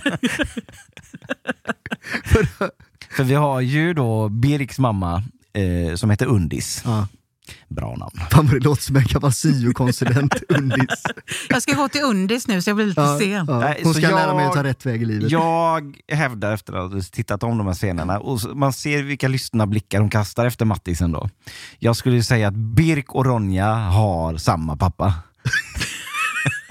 [3.16, 5.22] För vi har ju då Birks mamma
[5.52, 6.82] eh, som heter Undis.
[6.84, 7.08] Ja.
[7.68, 8.20] Bra namn.
[8.30, 11.02] Fan vad det låter som en gammal syokonsulent, Undis.
[11.48, 13.30] Jag ska gå till Undis nu så jag blir lite Ja, sen.
[13.30, 13.58] ja.
[13.58, 15.30] Nej, Hon så ska lära jag- mig att ta rätt väg i livet.
[15.30, 19.66] Jag hävdar efter att ha tittat om de här scenerna, och man ser vilka lystna
[19.66, 21.28] blickar hon kastar efter Mattisen då.
[21.78, 25.14] Jag skulle säga att Birk och Ronja har samma pappa.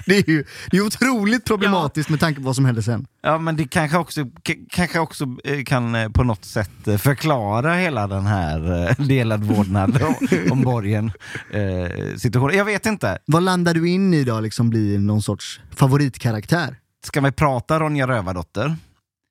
[0.06, 3.06] Det är ju det är otroligt problematiskt med tanke på vad som hände sen.
[3.22, 4.24] Ja men det kanske också,
[4.70, 10.02] kanske också eh, kan eh, på något sätt eh, förklara hela den här delad vårdnad
[10.02, 10.14] om,
[10.50, 11.12] om borgen
[11.50, 12.56] eh, situationen.
[12.56, 13.18] Jag vet inte.
[13.26, 16.76] Vad landar du in i då, liksom blir någon sorts favoritkaraktär?
[17.06, 18.76] Ska vi prata Ronja Rövardotter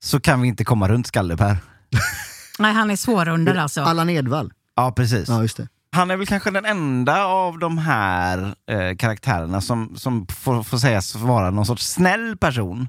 [0.04, 1.58] så kan vi inte komma runt Skalle-Per.
[2.60, 3.82] Nej, han är svårrundad alltså.
[3.82, 4.54] Allan Edwall.
[4.76, 5.30] Ja precis.
[5.30, 5.68] Ja, just det.
[5.94, 10.78] Han är väl kanske den enda av de här eh, karaktärerna som, som får, får
[10.78, 12.88] sägas vara någon sorts snäll person.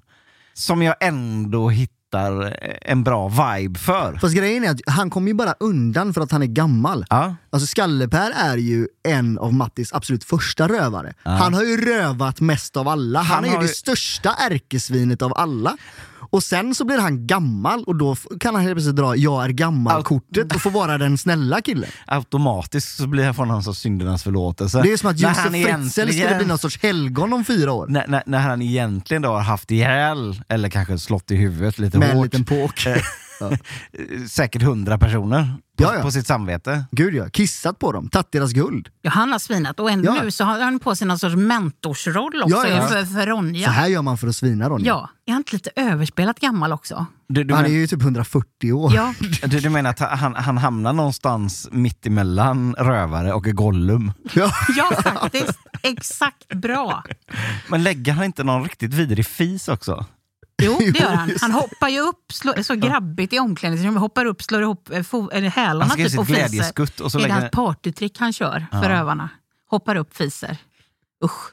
[0.54, 2.50] Som jag ändå hittar eh,
[2.82, 4.18] en bra vibe för.
[4.20, 7.04] Fast grejen är att han kommer ju bara undan för att han är gammal.
[7.10, 11.14] Ja, Alltså Skalle-Per är ju en av Mattis absolut första rövare.
[11.22, 13.18] Han har ju rövat mest av alla.
[13.18, 15.76] Han, Han är ju det största ärkesvinet av alla.
[16.30, 19.48] Och sen så blir han gammal och då kan han helt plötsligt dra jag är
[19.48, 21.90] gammal-kortet och få vara den snälla killen.
[22.06, 24.82] automatiskt så blir han någon sorts syndernas förlåtelse.
[24.82, 27.86] Det är som att Josef Fritzl skulle bli någon sorts helgon om fyra år.
[27.86, 31.98] när, när, när han egentligen då har haft ihjäl, eller kanske slått i huvudet lite
[31.98, 32.86] Med en hårt, liten påk.
[34.30, 36.02] säkert hundra personer på, Ja, ja.
[36.02, 36.84] på sitt samvete.
[36.90, 38.88] Gud ja, kissat på dem, tagit deras guld.
[39.02, 40.22] Ja, han har svinat och ändå Ja.
[40.22, 42.86] nu så har han på sig någon sorts mentorsroll också Ja, ja.
[42.86, 43.70] För, för Så Ronja.
[43.70, 44.86] här gör man för att svina Ronja.
[44.86, 47.06] Ja, är han inte lite överspelat gammal också?
[47.28, 48.94] Du, du, Han är men, ju typ 140 år.
[48.94, 49.14] Ja,
[49.46, 54.12] du, du menar att han, han hamnar någonstans mitt emellan rövare och Gollum?
[54.34, 54.52] Ja.
[54.76, 55.58] ja faktiskt.
[55.82, 57.04] Exakt bra.
[57.68, 60.06] Men lägger han inte någon riktigt vidrig fis också?
[60.62, 61.30] Jo, det gör han.
[61.40, 65.48] Han hoppar ju upp, slår, så grabbigt i omklädningsrummet, hoppar upp, slår ihop eh, eller
[65.48, 67.02] hälarna Han typ och fiser.
[67.04, 69.28] och så det är hans partytrick han kör för övarna.
[69.70, 70.56] Hoppar upp, fiser.
[71.24, 71.52] Usch,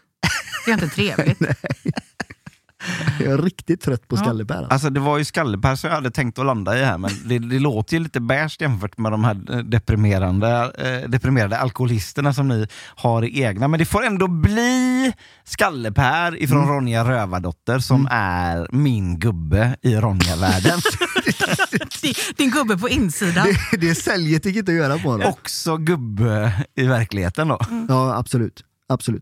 [0.65, 1.39] det är inte trevligt.
[3.19, 4.19] Jag är riktigt trött på Ja.
[4.21, 4.55] Skalle-Per.
[4.55, 4.73] alltså.
[4.73, 7.39] Alltså det var ju Skalleper som jag hade tänkt att landa i här, men det,
[7.39, 12.47] det låter ju lite beige jämfört med de här eh, deprimerande, eh, deprimerade alkoholisterna som
[12.47, 13.67] ni har i egna.
[13.67, 15.13] Men det får ändå bli
[15.43, 20.79] Skallepär ifrån Ronja Rövardotter som är min gubbe i Ronja-världen.
[22.01, 23.47] Din- Din gubbe på insidan.
[23.71, 25.27] Det, det säljet gick inte att göra på honom.
[25.29, 27.59] Också gubbe i verkligheten då.
[27.89, 28.63] Ja, absolut.
[28.89, 29.21] absolut.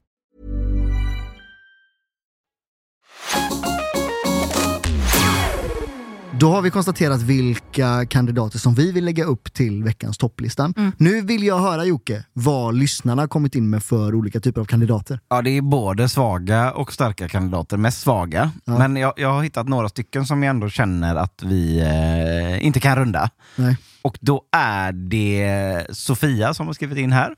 [6.41, 10.93] Då har vi konstaterat vilka kandidater som vi vill lägga upp till veckans topplistan.
[10.97, 14.65] Nu vill jag höra Jocke, vad lyssnarna har kommit in med för olika typer av
[14.65, 15.19] kandidater.
[15.29, 17.77] Ja, det är både svaga och starka kandidater.
[17.77, 18.51] Mest svaga.
[18.65, 22.79] Men jag, jag har hittat några stycken som jag ändå känner att vi eh, inte
[22.79, 23.29] kan runda.
[23.55, 23.77] Nej.
[24.01, 27.35] Och då är det Sofia som har skrivit in här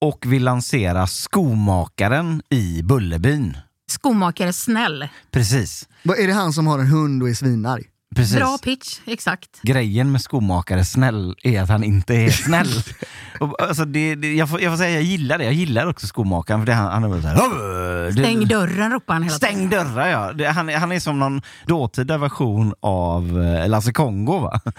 [0.00, 3.56] och vill lansera Skomakaren i Bullerbyn.
[3.90, 5.08] Skomakare snäll.
[5.30, 5.88] Precis.
[6.04, 7.84] Är det han som har en hund och är svinarg?
[8.16, 8.36] Precis.
[8.36, 9.48] Bra pitch, exakt.
[9.62, 12.68] Grejen med skomakare snäll är att han inte är snäll.
[13.40, 15.44] och, alltså, det, det, jag, får, jag får säga jag gillar det.
[15.44, 19.22] Jag gillar också skomakaren för det, han, han är så här, Stäng dörren ropar han
[19.22, 20.32] hela Stäng dörrar ja.
[20.32, 24.60] Det, han, är- han är som någon dåtida version av eh, Lasse Kongo va?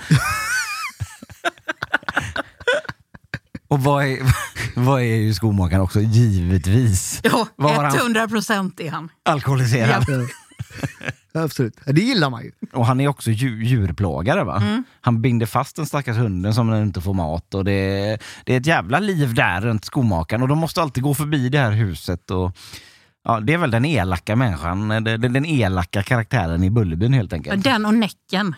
[3.69, 4.17] Och vad är,
[4.75, 7.19] vad är ju skomakaren också, givetvis.
[7.23, 9.09] Ja, Vad har han- 100 procent är han.
[9.25, 10.05] Alkoholiserad.
[10.07, 10.15] Ja,
[11.43, 11.79] absolut.
[11.85, 12.51] Det gillar man ju.
[12.73, 14.61] Och han är också djur, djurplågare va?
[14.61, 14.83] Mm.
[15.01, 18.57] Han binder fast den stackars hunden som den inte får mat och det, det är
[18.59, 22.31] ett jävla liv där runt skomakaren och de måste alltid gå förbi det här huset
[22.31, 22.51] och
[23.23, 27.33] Ja, det är väl den elaka människan, den, den den elaka karaktären i Bullerbyn helt
[27.33, 27.63] enkelt.
[27.63, 28.55] Den och Näcken.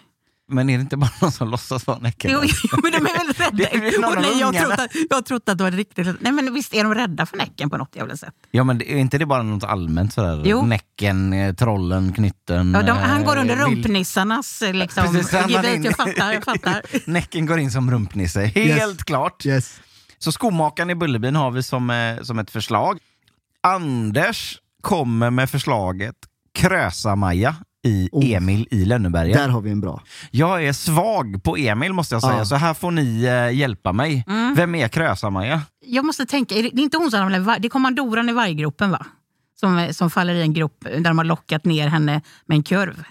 [0.50, 2.32] Men är det inte bara någon som låtsas vara Näcken?
[2.34, 3.52] Jo, jo, men de är väldigt rädda.
[3.58, 6.08] Det är någon Och nej, jag, trott att, jag trott att det var riktigt.
[6.22, 8.34] Nej men visst är de rädda för Näcken på något jävla sätt.
[8.52, 10.42] Ja men det- är inte det bara något allmänt sådär?
[10.46, 10.66] Jo.
[10.66, 12.72] Näcken, eh, trollen, knytten.
[12.74, 15.76] Ja, de, han går eh, under rumpnissarnas eh, liksom, Precis, han har gebit.
[15.76, 16.82] in- Jag fattar, jag fattar.
[17.10, 19.46] Näcken går in som rumpnisse, helt klart.
[19.46, 19.80] Yes.
[20.18, 23.00] Så skomakaren i Bullerbyn har vi som, som ett förslag.
[23.64, 26.16] Anders kommer med förslaget
[26.60, 27.56] Krösa-Maja
[27.90, 28.32] i Oh.
[28.32, 29.38] Emil i Lönneberga.
[29.38, 30.04] Där har vi en bra.
[30.32, 32.46] Jag är svag på Emil måste jag säga, Ja.
[32.46, 34.24] så här får ni eh, hjälpa mig.
[34.28, 34.56] Mm.
[34.56, 35.62] Vem är Krösa-Maja?
[35.86, 38.34] Jag måste tänka, är det, det är inte hon som ramlar det är kommandoran i
[38.34, 39.06] varggropen va?
[39.60, 43.04] Som, som faller i en grop där de har lockat ner henne med en kurv.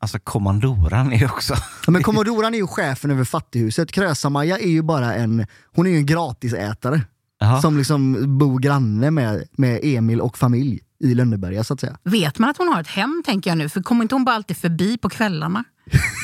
[0.00, 1.54] Alltså kommandoran är också...
[1.86, 3.92] Ja, men kommodoran är ju chefen över fattighuset.
[3.92, 7.00] Krösa-Maja är ju bara en, hon är ju en gratisätare.
[7.40, 7.60] Jaha.
[7.62, 11.96] Som liksom bor granne med, med Emil och familj i Lönneberga så att säga.
[12.04, 13.68] Vet man att hon har ett hem tänker jag nu?
[13.68, 15.64] För kommer inte hon bara alltid förbi på kvällarna?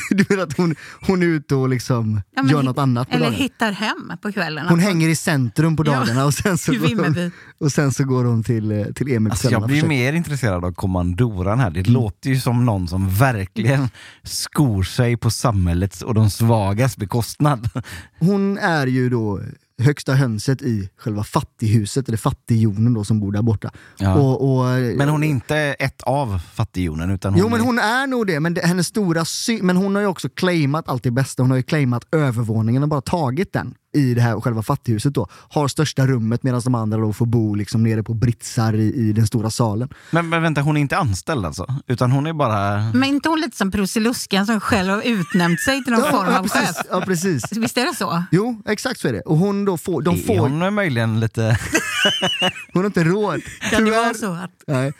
[0.09, 0.75] Du menar att hon,
[1.07, 3.43] hon är ute och liksom Ja, gör något annat på Eller dagarna?
[3.43, 4.69] hittar hem på kvällarna.
[4.69, 8.03] Hon hänger i centrum på Ja, dagarna och sen så, går hon, och sen så
[8.03, 11.69] går hon till, eh, till Emil Alltså jag blir mer intresserad av kommandoran här.
[11.71, 13.89] Det låter ju som någon som verkligen
[14.23, 17.69] skor sig på samhällets och de svagas bekostnad.
[18.19, 19.41] Hon är ju då
[19.81, 23.71] högsta hönset i själva fattighuset, eller fattigjonen då som bor där borta.
[23.97, 24.15] Ja.
[24.15, 24.65] Och, och,
[24.97, 27.65] Men hon är inte ett av fattigjonen utan hon Jo men är...
[27.65, 30.89] hon är nog det, men det, hennes stora sy- men hon har ju också claimat
[30.89, 31.43] allt det bästa.
[31.43, 35.27] Hon har ju claimat övervåningen och bara tagit den i det här själva fattighuset då.
[35.49, 39.13] Har största rummet medan de andra då får bo liksom nere på britsar i, i
[39.13, 39.89] den stora salen.
[40.11, 41.75] men, men vänta, hon är inte anställd alltså?
[41.87, 42.91] Utan hon är bara...
[42.93, 46.39] Men inte hon lite som Prussiluskan som själv har utnämnt sig till någon form ja,
[46.39, 46.61] av chef?
[46.61, 47.43] precis, ja precis.
[47.51, 48.23] Visst är det så?
[48.31, 49.21] Jo, exakt så är det.
[49.21, 50.61] Och hon då får, de Är får, hon...
[50.61, 51.57] hon möjligen lite...
[52.73, 53.41] har inte råd.
[53.71, 54.63] Kan det vara så att...
[54.67, 54.93] Nej.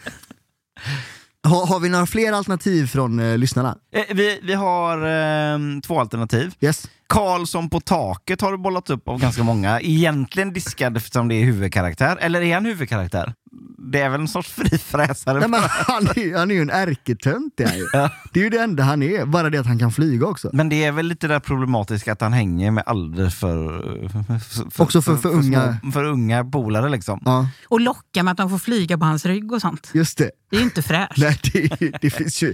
[1.44, 3.78] Har, har vi några fler alternativ från eh, lyssnarna?
[3.94, 6.54] Eh, vi, vi har eh, två alternativ.
[6.62, 6.88] Yes.
[7.12, 9.82] Karlsson på taket har du bollat upp av ganska många.
[9.82, 12.18] Egentligen diskad eftersom det är huvudkaraktär.
[12.22, 13.34] Eller är han huvudkaraktär?
[13.92, 15.40] Det är väl en sorts frifräsare?
[15.40, 17.86] Nej, men han, är, han är ju en ärketönt det är ju.
[17.94, 18.10] Ja.
[18.34, 20.50] Det är ju det enda han är, bara det att han kan flyga också.
[20.54, 23.82] Men det är väl lite där problematiska att han hänger med alldeles för,
[24.72, 25.78] för, Också för- för unga.
[25.82, 27.22] små- för unga polare liksom.
[27.26, 29.92] Ja, Och locka med att de får flyga på hans rygg och sånt.
[29.94, 30.32] just det.
[30.50, 31.18] Det är ju inte fräscht.
[31.18, 32.54] Nej, det, det finns ju...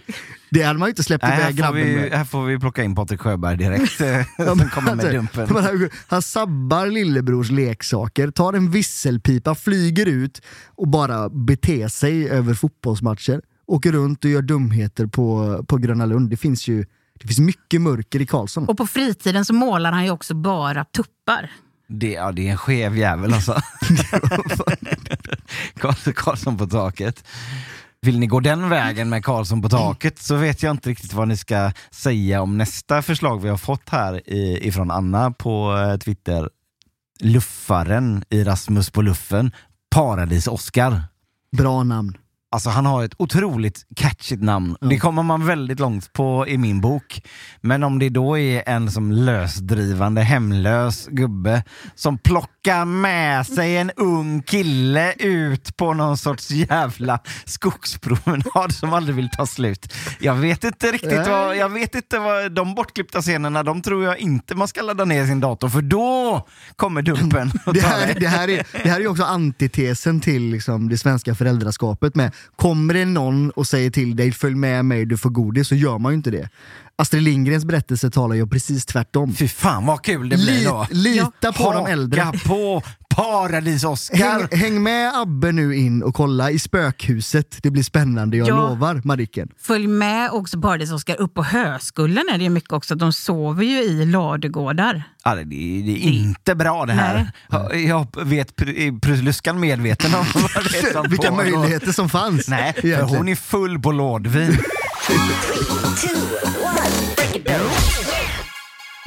[0.51, 2.11] Det hade man ju inte släppt iväg får grabben vi, med.
[2.11, 4.01] här får vi plocka in Patrik Sjöberg direkt.
[4.55, 5.47] Men kommer med dumpen.
[5.49, 10.41] Han, han sabbar lillebrors leksaker, tar en visselpipa, flyger ut
[10.75, 13.41] och bara beter sig över fotbollsmatcher.
[13.67, 16.29] Åker runt och gör dumheter på, på Gröna Lund.
[16.29, 16.85] Det finns ju
[17.19, 18.69] det finns mycket mörker i Karlsson.
[18.69, 21.51] Och på fritiden så målar han ju också bara tuppar.
[21.89, 23.53] Det, ja, det är en skev jävel alltså.
[25.79, 27.23] Karl- Karlsson på taket.
[28.01, 31.27] Vill ni gå den vägen med Karlsson på taket så vet jag inte riktigt vad
[31.27, 34.29] ni ska säga om nästa förslag vi har fått här
[34.63, 36.49] ifrån Anna på eh, Twitter.
[37.19, 39.51] Luffaren i Rasmus på luffen,
[39.95, 41.03] Paradis-Oskar.
[41.57, 42.17] Bra namn.
[42.49, 44.75] Alltså han har ett otroligt catchigt namn.
[44.81, 47.21] Det kommer man väldigt långt på i min bok.
[47.61, 51.63] Men om det då är en som lösdrivande, hemlös gubbe
[51.95, 59.15] som plockar med sig en ung kille ut på någon sorts jävla skogspromenad som aldrig
[59.15, 59.93] vill ta slut.
[60.19, 64.17] Jag vet inte riktigt vad, jag vet inte vad, de bortklippta scenerna, de tror jag
[64.17, 67.51] inte man ska ladda ner sin dator för då kommer dumpen.
[67.73, 72.15] Det här, det, här är, det här är också antitesen till liksom det svenska föräldraskapet
[72.15, 75.75] med kommer det någon och säger till dig följ med mig, du får godis, så
[75.75, 76.49] gör man ju inte det.
[76.95, 79.33] Astrid Lindgrens berättelse talar ju precis tvärtom.
[79.33, 80.87] Fy fan vad kul det blir då.
[80.91, 82.21] Li- lita på de äldre.
[82.21, 82.83] Haka på
[83.17, 84.17] Paradis-Oscar.
[84.49, 87.57] Häng, häng med Abbe nu in och kolla i spökhuset.
[87.63, 88.55] Det blir spännande, jag Ja.
[88.69, 89.49] lovar Madicken.
[89.61, 92.95] Följ med också Paradis Oskar upp på Höskullen är det ju mycket också.
[92.95, 95.03] De sover ju i ladugårdar.
[95.23, 97.31] Ja, det, det är inte bra det här.
[97.87, 102.47] Jag vet, är Prussiluskan medveten om vad det är Vilka möjligheter som fanns.
[102.47, 104.57] Nej, för hon är full på lådvin.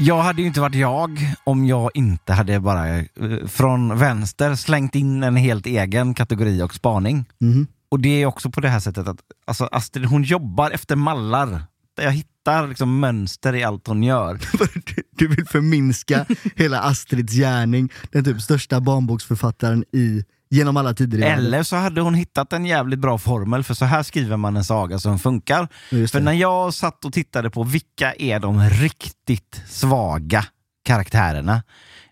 [0.02, 3.04] Jag hade ju inte varit jag om jag inte hade bara eh,
[3.46, 7.24] från vänster slängt in en helt egen kategori och spaning.
[7.40, 7.66] Mhm.
[7.90, 11.62] Och det är också på det här sättet att alltså Astrid hon jobbar efter mallar.
[12.00, 14.38] Jag hittar liksom mönster i allt hon gör.
[15.16, 21.18] Du vill förminska hela Astrids gärning, den typ största barnboksförfattaren i, genom alla tider.
[21.18, 24.64] Eller så hade hon hittat en jävligt bra formel för så här skriver man en
[24.64, 25.68] saga som funkar.
[26.08, 30.44] För när jag satt och tittade på vilka är de riktigt svaga
[30.84, 31.62] karaktärerna,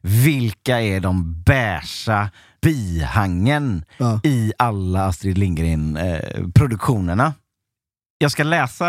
[0.02, 2.30] vilka är de beiga
[2.62, 4.20] bihangen Ja.
[4.24, 7.32] i alla Astrid Lindgren-produktionerna.
[8.18, 8.86] jag ska läsa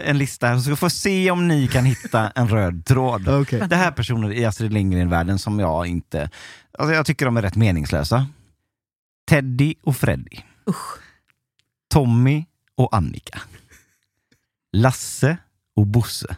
[0.00, 3.28] en lista här, så vi får se om ni kan hitta en röd tråd.
[3.28, 3.62] Okej.
[3.68, 6.30] Det här är personer i Astrid Lindgren-världen som jag inte...
[6.78, 8.26] Alltså jag tycker de är rätt meningslösa.
[9.28, 10.38] Teddy och Freddy.
[11.88, 13.42] Tommy och Annika.
[14.72, 15.36] Lasse
[15.76, 16.36] och Bosse.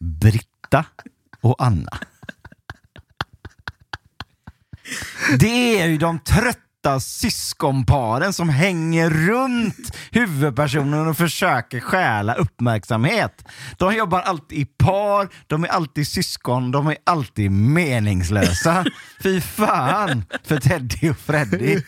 [0.00, 0.86] Britta
[1.40, 1.98] och Anna.
[5.38, 6.65] Det är ju de trötta
[7.00, 13.44] syskonparen som hänger runt huvudpersonen och försöker stjäla uppmärksamhet.
[13.76, 18.84] De jobbar alltid i par, de är alltid syskon, de är alltid meningslösa.
[19.22, 21.80] Fy fan för Teddy och Freddy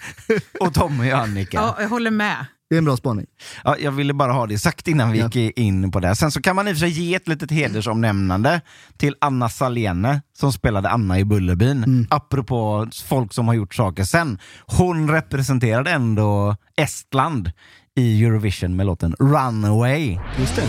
[0.61, 1.57] och Tommy och Annika.
[1.57, 2.47] Ja, jag håller med.
[2.71, 3.27] Det är en bra spaning.
[3.65, 5.29] Ja, jag ville bara ha det sagt innan vi Ja.
[5.33, 6.15] gick in på det.
[6.17, 8.61] Sen så kan man i och för sig ge ett litet hedersomnämnande
[8.97, 11.85] till Anna Salene som spelade Anna i Bullerbyn.
[11.85, 12.07] Mm.
[12.11, 14.39] Apropå folk som har gjort saker sen.
[14.67, 17.53] Hon representerade ändå Estland
[17.97, 20.19] i Eurovision med låten Runaway.
[20.39, 20.63] Just det.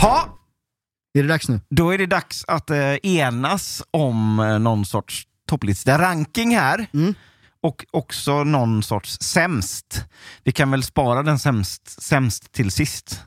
[0.00, 0.38] Ha!
[1.18, 1.60] Är det dags nu?
[1.70, 6.86] Då är det dags att eh, enas om eh, någon sorts topplista-ranking här.
[6.94, 7.14] Mm.
[7.64, 10.04] Och också någon sorts sämst.
[10.42, 13.20] Vi kan väl spara den sämst, sämst till sist.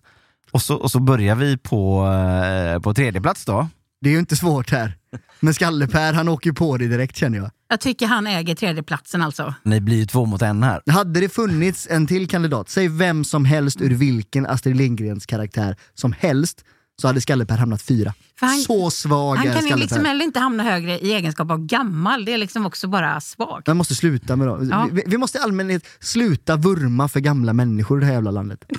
[0.52, 3.67] Och så, och så börjar vi på, eh, på tredje plats då.
[4.02, 4.97] Det är ju inte svårt här.
[5.39, 7.52] Men Skalle-Per, han åker ju på det direkt känner jag.
[7.69, 9.54] Jag tycker han äger tredjeplatsen alltså.
[9.63, 10.82] Ni blir ju två mot en här.
[10.91, 15.76] Hade det funnits en till kandidat, säg vem som helst ur vilken Astrid Lindgrens karaktär
[15.93, 16.65] som helst,
[17.01, 18.13] så hade Skalle-Per hamnat fyra.
[18.39, 22.25] Han- så svag Han kan ju liksom heller inte hamna högre i egenskap av gammal.
[22.25, 23.67] Det är liksom också bara svagt.
[23.67, 24.69] Man måste sluta med dem.
[24.69, 24.89] Ja.
[24.91, 28.65] Vi, vi måste i allmänhet sluta vurma för gamla människor i det här jävla landet.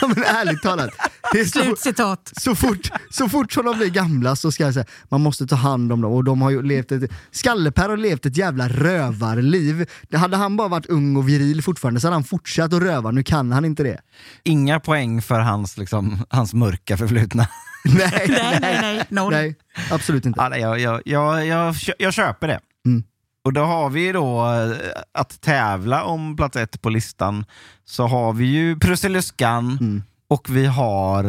[0.14, 0.90] men ärligt talat.
[1.32, 2.32] Det är så, Slutcitat.
[2.36, 5.56] så, fort, så fort som de blir gamla så ska jag säga man måste ta
[5.56, 6.12] hand om dem.
[6.12, 9.86] Och de har ju levt ett, Skalle-Per har levt ett jävla rövarliv.
[10.12, 13.10] Hade han bara varit ung och viril fortfarande så hade han fortsatt att röva.
[13.10, 14.00] Nu kan han inte det.
[14.44, 17.46] Inga poäng för hans, liksom, hans mörka förflutna.
[17.84, 19.04] Nej, Nej, nej, nej.
[19.08, 19.32] Noll.
[19.32, 19.56] nej
[19.90, 20.40] absolut inte.
[20.40, 22.60] Ja, nej, jag, jag, jag, jag, jag köper det.
[22.86, 23.02] Mm.
[23.44, 24.76] Och då har vi då eh,
[25.14, 27.44] att tävla om plats ett på listan.
[27.84, 30.02] Så har vi ju Prussiluskan Mm.
[30.28, 31.24] Och vi har...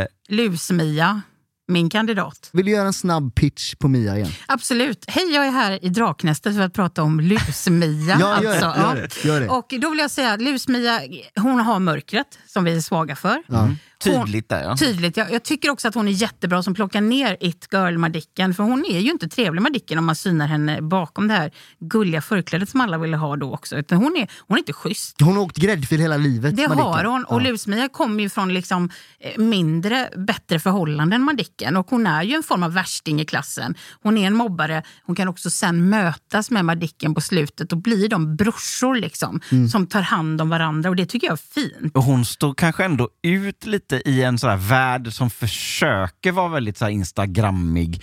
[0.00, 1.22] Eh, Lus-Mia,
[1.68, 2.50] min kandidat.
[2.52, 4.30] Vill du göra en snabb pitch på Mia igen?
[4.46, 5.04] Absolut.
[5.08, 8.16] Hej, jag är här i Draknästet för att prata om Lus-Mia.
[8.20, 8.80] Ja, gör det, alltså.
[8.80, 9.48] gör det, gör det.
[9.48, 11.00] Och då vill jag säga att Lus-Mia,
[11.36, 13.42] hon har mörkret som vi är svaga för.
[13.46, 13.68] Ja.
[14.04, 14.76] Tydligt där ja.
[14.76, 15.16] Tydligt.
[15.16, 18.54] Jag, jag tycker också att hon är jättebra som plockar ner It Girl-Madicken.
[18.54, 22.22] För hon är ju inte trevlig Madicken om man synar henne bakom det här gulliga
[22.22, 23.76] förklädet som alla ville ha då också.
[23.76, 25.16] Utan hon är, hon är inte schysst.
[25.20, 26.56] Hon har åkt gräddfil hela livet.
[26.56, 26.86] Det Madicken.
[26.86, 27.24] har hon.
[27.24, 27.44] Och Ja.
[27.44, 28.90] Lus-Mia kommer ju från liksom,
[29.20, 31.76] eh, mindre, bättre förhållanden än Madicken.
[31.76, 33.74] Och hon är ju en form av värsting i klassen.
[34.02, 34.82] Hon är en mobbare.
[35.06, 39.68] Hon kan också sen mötas med Madicken på slutet och blir de brorsor liksom, Mm.
[39.68, 40.90] som tar hand om varandra.
[40.90, 41.96] Och det tycker jag är fint.
[41.96, 46.48] Och hon står kanske ändå ut lite i en sån här värld som försöker vara
[46.48, 48.02] väldigt så här instagrammig,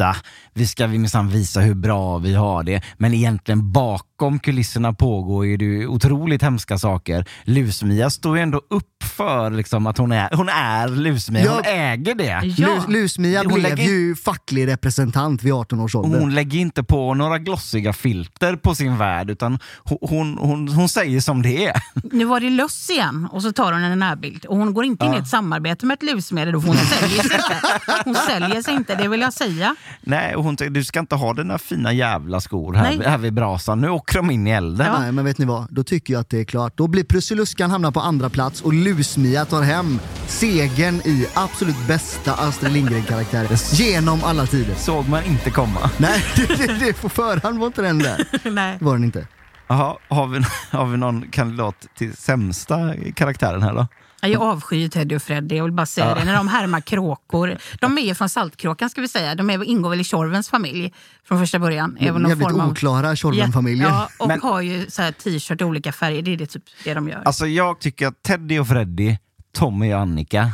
[0.00, 0.16] yta.
[0.54, 2.82] Vi ska minsann visa hur bra vi har det.
[2.98, 7.24] Men egentligen bakom kulisserna pågår ju det otroligt hemska saker.
[7.44, 11.44] Lusmia står ju ändå upp för liksom, att hon är, hon är Lusmia.
[11.44, 11.52] Ja.
[11.54, 12.40] Hon äger det.
[12.56, 12.66] Ja.
[12.68, 16.20] Lus- Lus-Mia Hon blev lägger- ju facklig representant vid 18 års Och ålder.
[16.20, 20.88] hon lägger inte på några glossiga filter på sin värld utan hon, hon, hon, hon
[20.88, 21.82] säger som det är.
[22.12, 24.44] Nu var det löss igen och så tar hon en närbild.
[24.44, 27.56] Och hon går inte in i ett samarbete med ett lusmedel, hon säljer sig inte.
[28.04, 29.76] Hon säljer sig inte, det vill jag säga.
[30.00, 33.08] Nej, och hon tänkte du ska inte ha dina fina jävla skor här, Nej.
[33.08, 33.80] här vid brasan.
[33.80, 35.00] Nu åker de in i elden.
[35.00, 35.66] Nej, men vet ni vad?
[35.70, 36.76] Då tycker jag att det är klart.
[36.76, 42.32] Då blir Prussiluskan hamnar på andra plats och Lusmia tar hem segern i absolut bästa
[42.32, 44.74] Astrid Lindgren-karaktär genom alla tider.
[44.74, 45.90] Såg man inte komma.
[45.98, 48.24] Nej, det, det, det på förhand var inte den där.
[48.50, 48.76] Nej.
[48.78, 49.26] Det var den inte.
[49.70, 50.40] Jaha, har vi,
[50.76, 53.86] har vi någon kandidat till sämsta karaktären här då?
[54.22, 56.14] Ja, Jag avskyr Teddy och Freddy, jag vill bara säga Ja.
[56.14, 56.24] det.
[56.24, 57.58] När de härmar kråkor.
[57.80, 59.34] De är ju från Saltkråkan ska vi säga.
[59.34, 60.92] De är, ingår väl i Tjorvens familj
[61.24, 61.96] från första början.
[62.00, 63.88] Även någon Jävligt form av- oklara Tjorven-familjer.
[63.88, 66.22] Ja, och Men- har ju så här t-shirt i olika färger.
[66.22, 67.22] Det är det, typ det de gör.
[67.24, 69.16] Alltså jag tycker att Teddy och Freddy,
[69.54, 70.50] Tommy och Annika,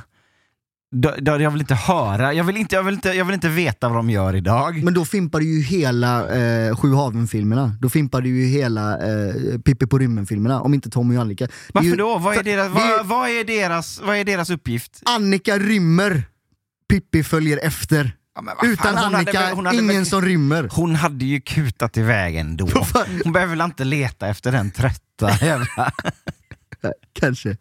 [0.93, 3.49] då, då, jag vill inte höra, jag vill inte, jag, vill inte, jag vill inte
[3.49, 4.83] veta vad de gör idag.
[4.85, 7.77] Men då fimpar du ju hela eh, Sju haven-filmerna.
[7.81, 11.49] Då fimpar du ju hela eh, Pippi på rymmen-filmerna, om inte Tommy och Annika.
[11.75, 12.19] Varför ju- då?
[12.19, 15.03] Vad är, deras, det är- vad, vad, är deras, vad är deras uppgift?
[15.05, 16.23] Annika rymmer,
[16.89, 18.13] Pippi följer efter.
[18.35, 20.69] Ja, vad fan, Utan hade Annika, hon hade ingen väl- som rymmer.
[20.73, 22.69] Hon hade ju kutat iväg ändå.
[23.25, 25.67] Hon behöver väl inte leta efter den trötta jävla...
[27.21, 27.57] Kanske.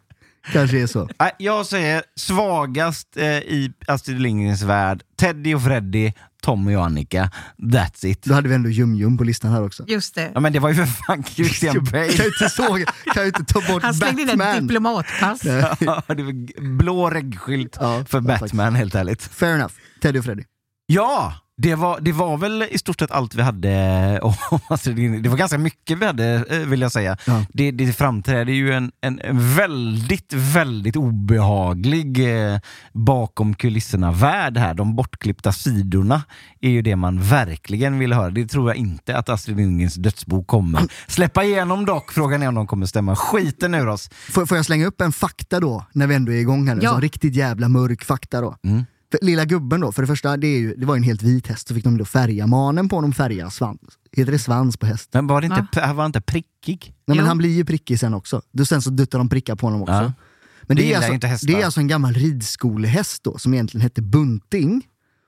[0.52, 1.08] Kanske är så.
[1.18, 7.30] Nej, Jag säger svagast eh, i Astrid Lindgrens värld, Teddy och Freddy, Tommy och Annika.
[7.58, 8.22] That's it.
[8.24, 9.84] Då hade vi ändå Jum-Jum på listan här också.
[9.88, 10.30] Just det.
[10.34, 12.06] Ja men det var ju för fan Christian Kan Bale.
[12.06, 12.84] ju inte, såga,
[13.14, 15.40] kan ju inte ta bort Han slängde in ett diplomatpass.
[15.80, 19.22] Ja, det var blå reggskylt Ja, för ja, Batman helt ärligt.
[19.22, 19.72] Fair enough.
[20.02, 20.42] Teddy och Freddy.
[20.86, 21.34] Ja!
[21.58, 24.34] Det var, det var väl i stort sett allt vi hade om
[24.68, 25.22] Astrid Lindgren.
[25.22, 27.16] Det var ganska mycket vi hade eh, vill jag säga.
[27.26, 27.44] Ja.
[27.52, 32.58] Det, det framträder ju en, en, en väldigt, väldigt obehaglig eh,
[32.92, 34.74] bakom kulisserna-värld här.
[34.74, 36.22] De bortklippta sidorna
[36.60, 38.30] är ju det man verkligen vill höra.
[38.30, 42.12] Det tror jag inte att Astrid Lindgrens dödsbok kommer släppa igenom dock.
[42.12, 44.10] Frågan är om de kommer stämma skiten ur oss.
[44.30, 46.80] Får, får jag slänga upp en fakta då, när vi ändå är igång här nu?
[46.82, 46.90] Ja.
[46.90, 48.56] Så riktigt jävla mörk fakta då.
[48.64, 48.84] Mm.
[49.10, 51.22] För lilla gubben då, för det första, det, är ju, det var ju en helt
[51.22, 53.80] vit häst, så fick de då färga manen på honom färga svans.
[54.12, 55.10] Heter det svans på häst?
[55.12, 56.94] Men var det inte, han var inte prickig?
[57.06, 57.24] Nej men Jo.
[57.24, 58.42] han blir ju prickig sen också.
[58.52, 59.92] Då sen så duttar de prickar på honom också.
[59.92, 60.12] Ja.
[60.62, 60.96] Men Det det, är
[61.30, 64.86] alltså, det är alltså en gammal ridskolehäst då, som egentligen hette Bunting.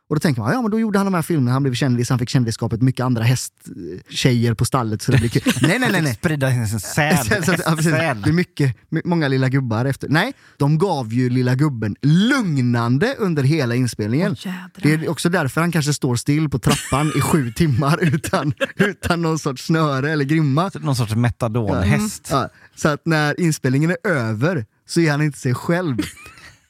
[0.09, 2.11] Och då tänker man, ja men då gjorde han de här filmerna, han blev kändis,
[2.11, 5.43] han fick kändisskapet, mycket andra hästtjejer på stallet så det blir kul.
[5.63, 6.03] nej nej nej.
[6.03, 6.15] nej.
[6.15, 7.19] Sprida sin säd.
[7.27, 7.43] Så-
[7.83, 8.15] så- ja.
[8.15, 10.09] Det är mycket, my- många lilla gubbar efter.
[10.09, 14.37] Nej, de gav ju lilla gubben lugnande under hela inspelningen.
[14.39, 14.71] Jädrar.
[14.75, 19.23] det är också därför han kanske står still på trappan i sju timmar utan, utan
[19.23, 20.71] någon sorts snöre eller grimma.
[20.81, 22.29] Någon sorts metadonhäst.
[22.31, 25.97] Ja, så att när inspelningen är över så är han inte sig själv.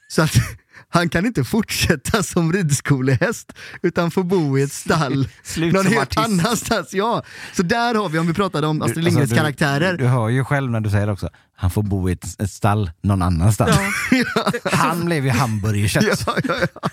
[0.09, 0.35] Så att
[0.91, 6.03] han kan inte fortsätta som ridskolehäst utan får bo i ett stall Slut någon helt
[6.03, 6.19] artist.
[6.19, 6.95] annanstans.
[6.95, 7.23] Ja.
[7.57, 10.07] Så där har vi, om vi pratade om Astrid Du- Lindgrens alltså, karaktärer, Du, du
[10.07, 12.91] hör ju själv när du säger det också, han får bo i ett, ett stall
[13.03, 13.77] någon annanstans.
[14.65, 16.23] Han blev ju hamburgerkött.
[16.27, 16.89] Ja, ja, ja.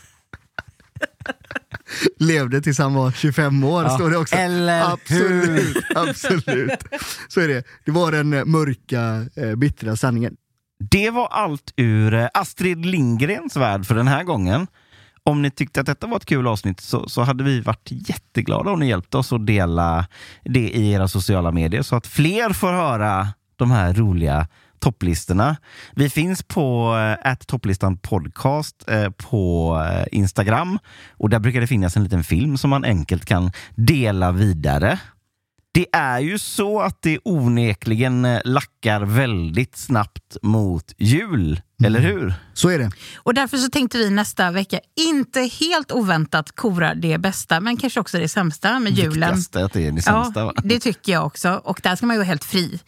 [2.20, 4.36] Levde tills han var 25 år, Ja, står det också.
[4.36, 6.84] eller absolut, absolut.
[7.28, 7.64] Så är det.
[7.86, 10.36] Det var den mörka, eh, bittra sanningen.
[10.80, 14.67] Det var allt ur eh, Astrid Lindgrens värld för den här gången.
[15.23, 18.71] Om ni tyckte att detta var ett kul avsnitt så, så hade vi varit jätteglada
[18.71, 20.07] om ni hjälpte oss att dela
[20.43, 24.47] det i era sociala medier så att fler får höra de här roliga
[24.80, 25.57] topplistorna.
[25.95, 30.80] Vi finns på eh, att topplistan podcast eh, på eh, Instagram
[31.11, 34.99] och där brukar det finnas en liten film som man enkelt kan dela vidare.
[35.76, 42.34] Det är ju så att det onekligen eh, lackar väldigt snabbt mot jul, eller hur?
[42.53, 42.91] Så är det.
[43.15, 47.99] Och därför så tänkte vi nästa vecka, inte helt oväntat kora det bästa, men kanske
[47.99, 49.11] också det sämsta med julen.
[49.11, 50.45] Viktigaste att det är det sämsta.
[50.45, 50.53] va?
[50.55, 51.61] Ja, det tycker jag också.
[51.63, 52.80] Och där ska man ju vara helt fri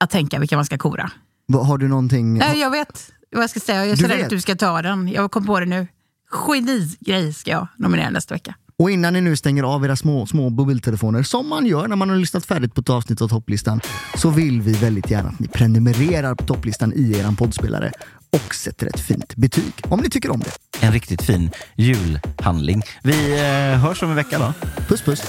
[0.00, 1.10] att tänka vilka man ska kora.
[1.48, 2.38] Va- Har du någonting?
[2.38, 3.78] Nej, jag vet vad jag ska säga.
[3.86, 5.08] Jag är så rädd att du ska ta den.
[5.08, 5.86] Jag kom på det nu.
[6.30, 8.54] Genigrej ska jag nominera nästa vecka.
[8.78, 12.08] Och innan ni nu stänger av era små, små mobiltelefoner, som man gör när man
[12.10, 13.80] har lyssnat färdigt på ett avsnitt av topplistan,
[14.14, 17.92] så vill vi väldigt gärna att ni prenumererar på topplistan i er poddspelare
[18.30, 20.86] och sätter ett fint betyg, om ni tycker om det.
[20.86, 22.82] En riktigt fin julhandling.
[23.02, 24.52] Vi eh, hörs om en vecka då.
[24.88, 25.22] Puss puss!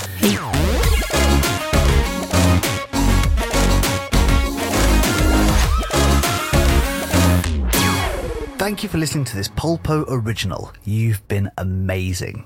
[8.60, 10.70] Thank you for listening to this Polpo original.
[10.84, 12.46] You've been amazing.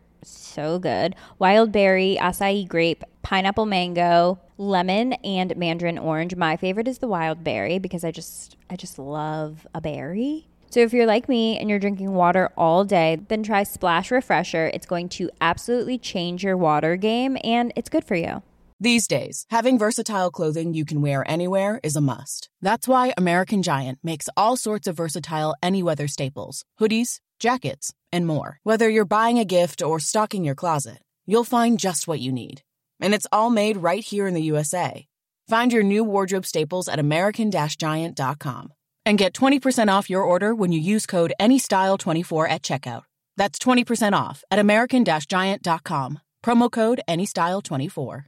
[0.23, 1.15] So good.
[1.39, 6.35] Wild berry, acai grape, pineapple mango, lemon, and mandarin orange.
[6.35, 10.47] My favorite is the wild berry because I just I just love a berry.
[10.69, 14.71] So if you're like me and you're drinking water all day, then try Splash Refresher.
[14.73, 18.41] It's going to absolutely change your water game and it's good for you.
[18.79, 22.49] These days, having versatile clothing you can wear anywhere is a must.
[22.61, 28.25] That's why American Giant makes all sorts of versatile any weather staples hoodies, jackets, and
[28.25, 28.59] more.
[28.63, 32.61] Whether you're buying a gift or stocking your closet, you'll find just what you need.
[33.01, 35.05] And it's all made right here in the USA.
[35.49, 38.73] Find your new wardrobe staples at American Giant.com
[39.05, 43.03] and get 20% off your order when you use code ANYSTYLE24 at checkout.
[43.35, 46.19] That's 20% off at American Giant.com.
[46.45, 48.25] Promo code ANYSTYLE24.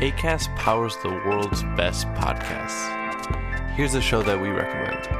[0.00, 2.96] ACAST powers the world's best podcasts.
[3.74, 5.19] Here's a show that we recommend.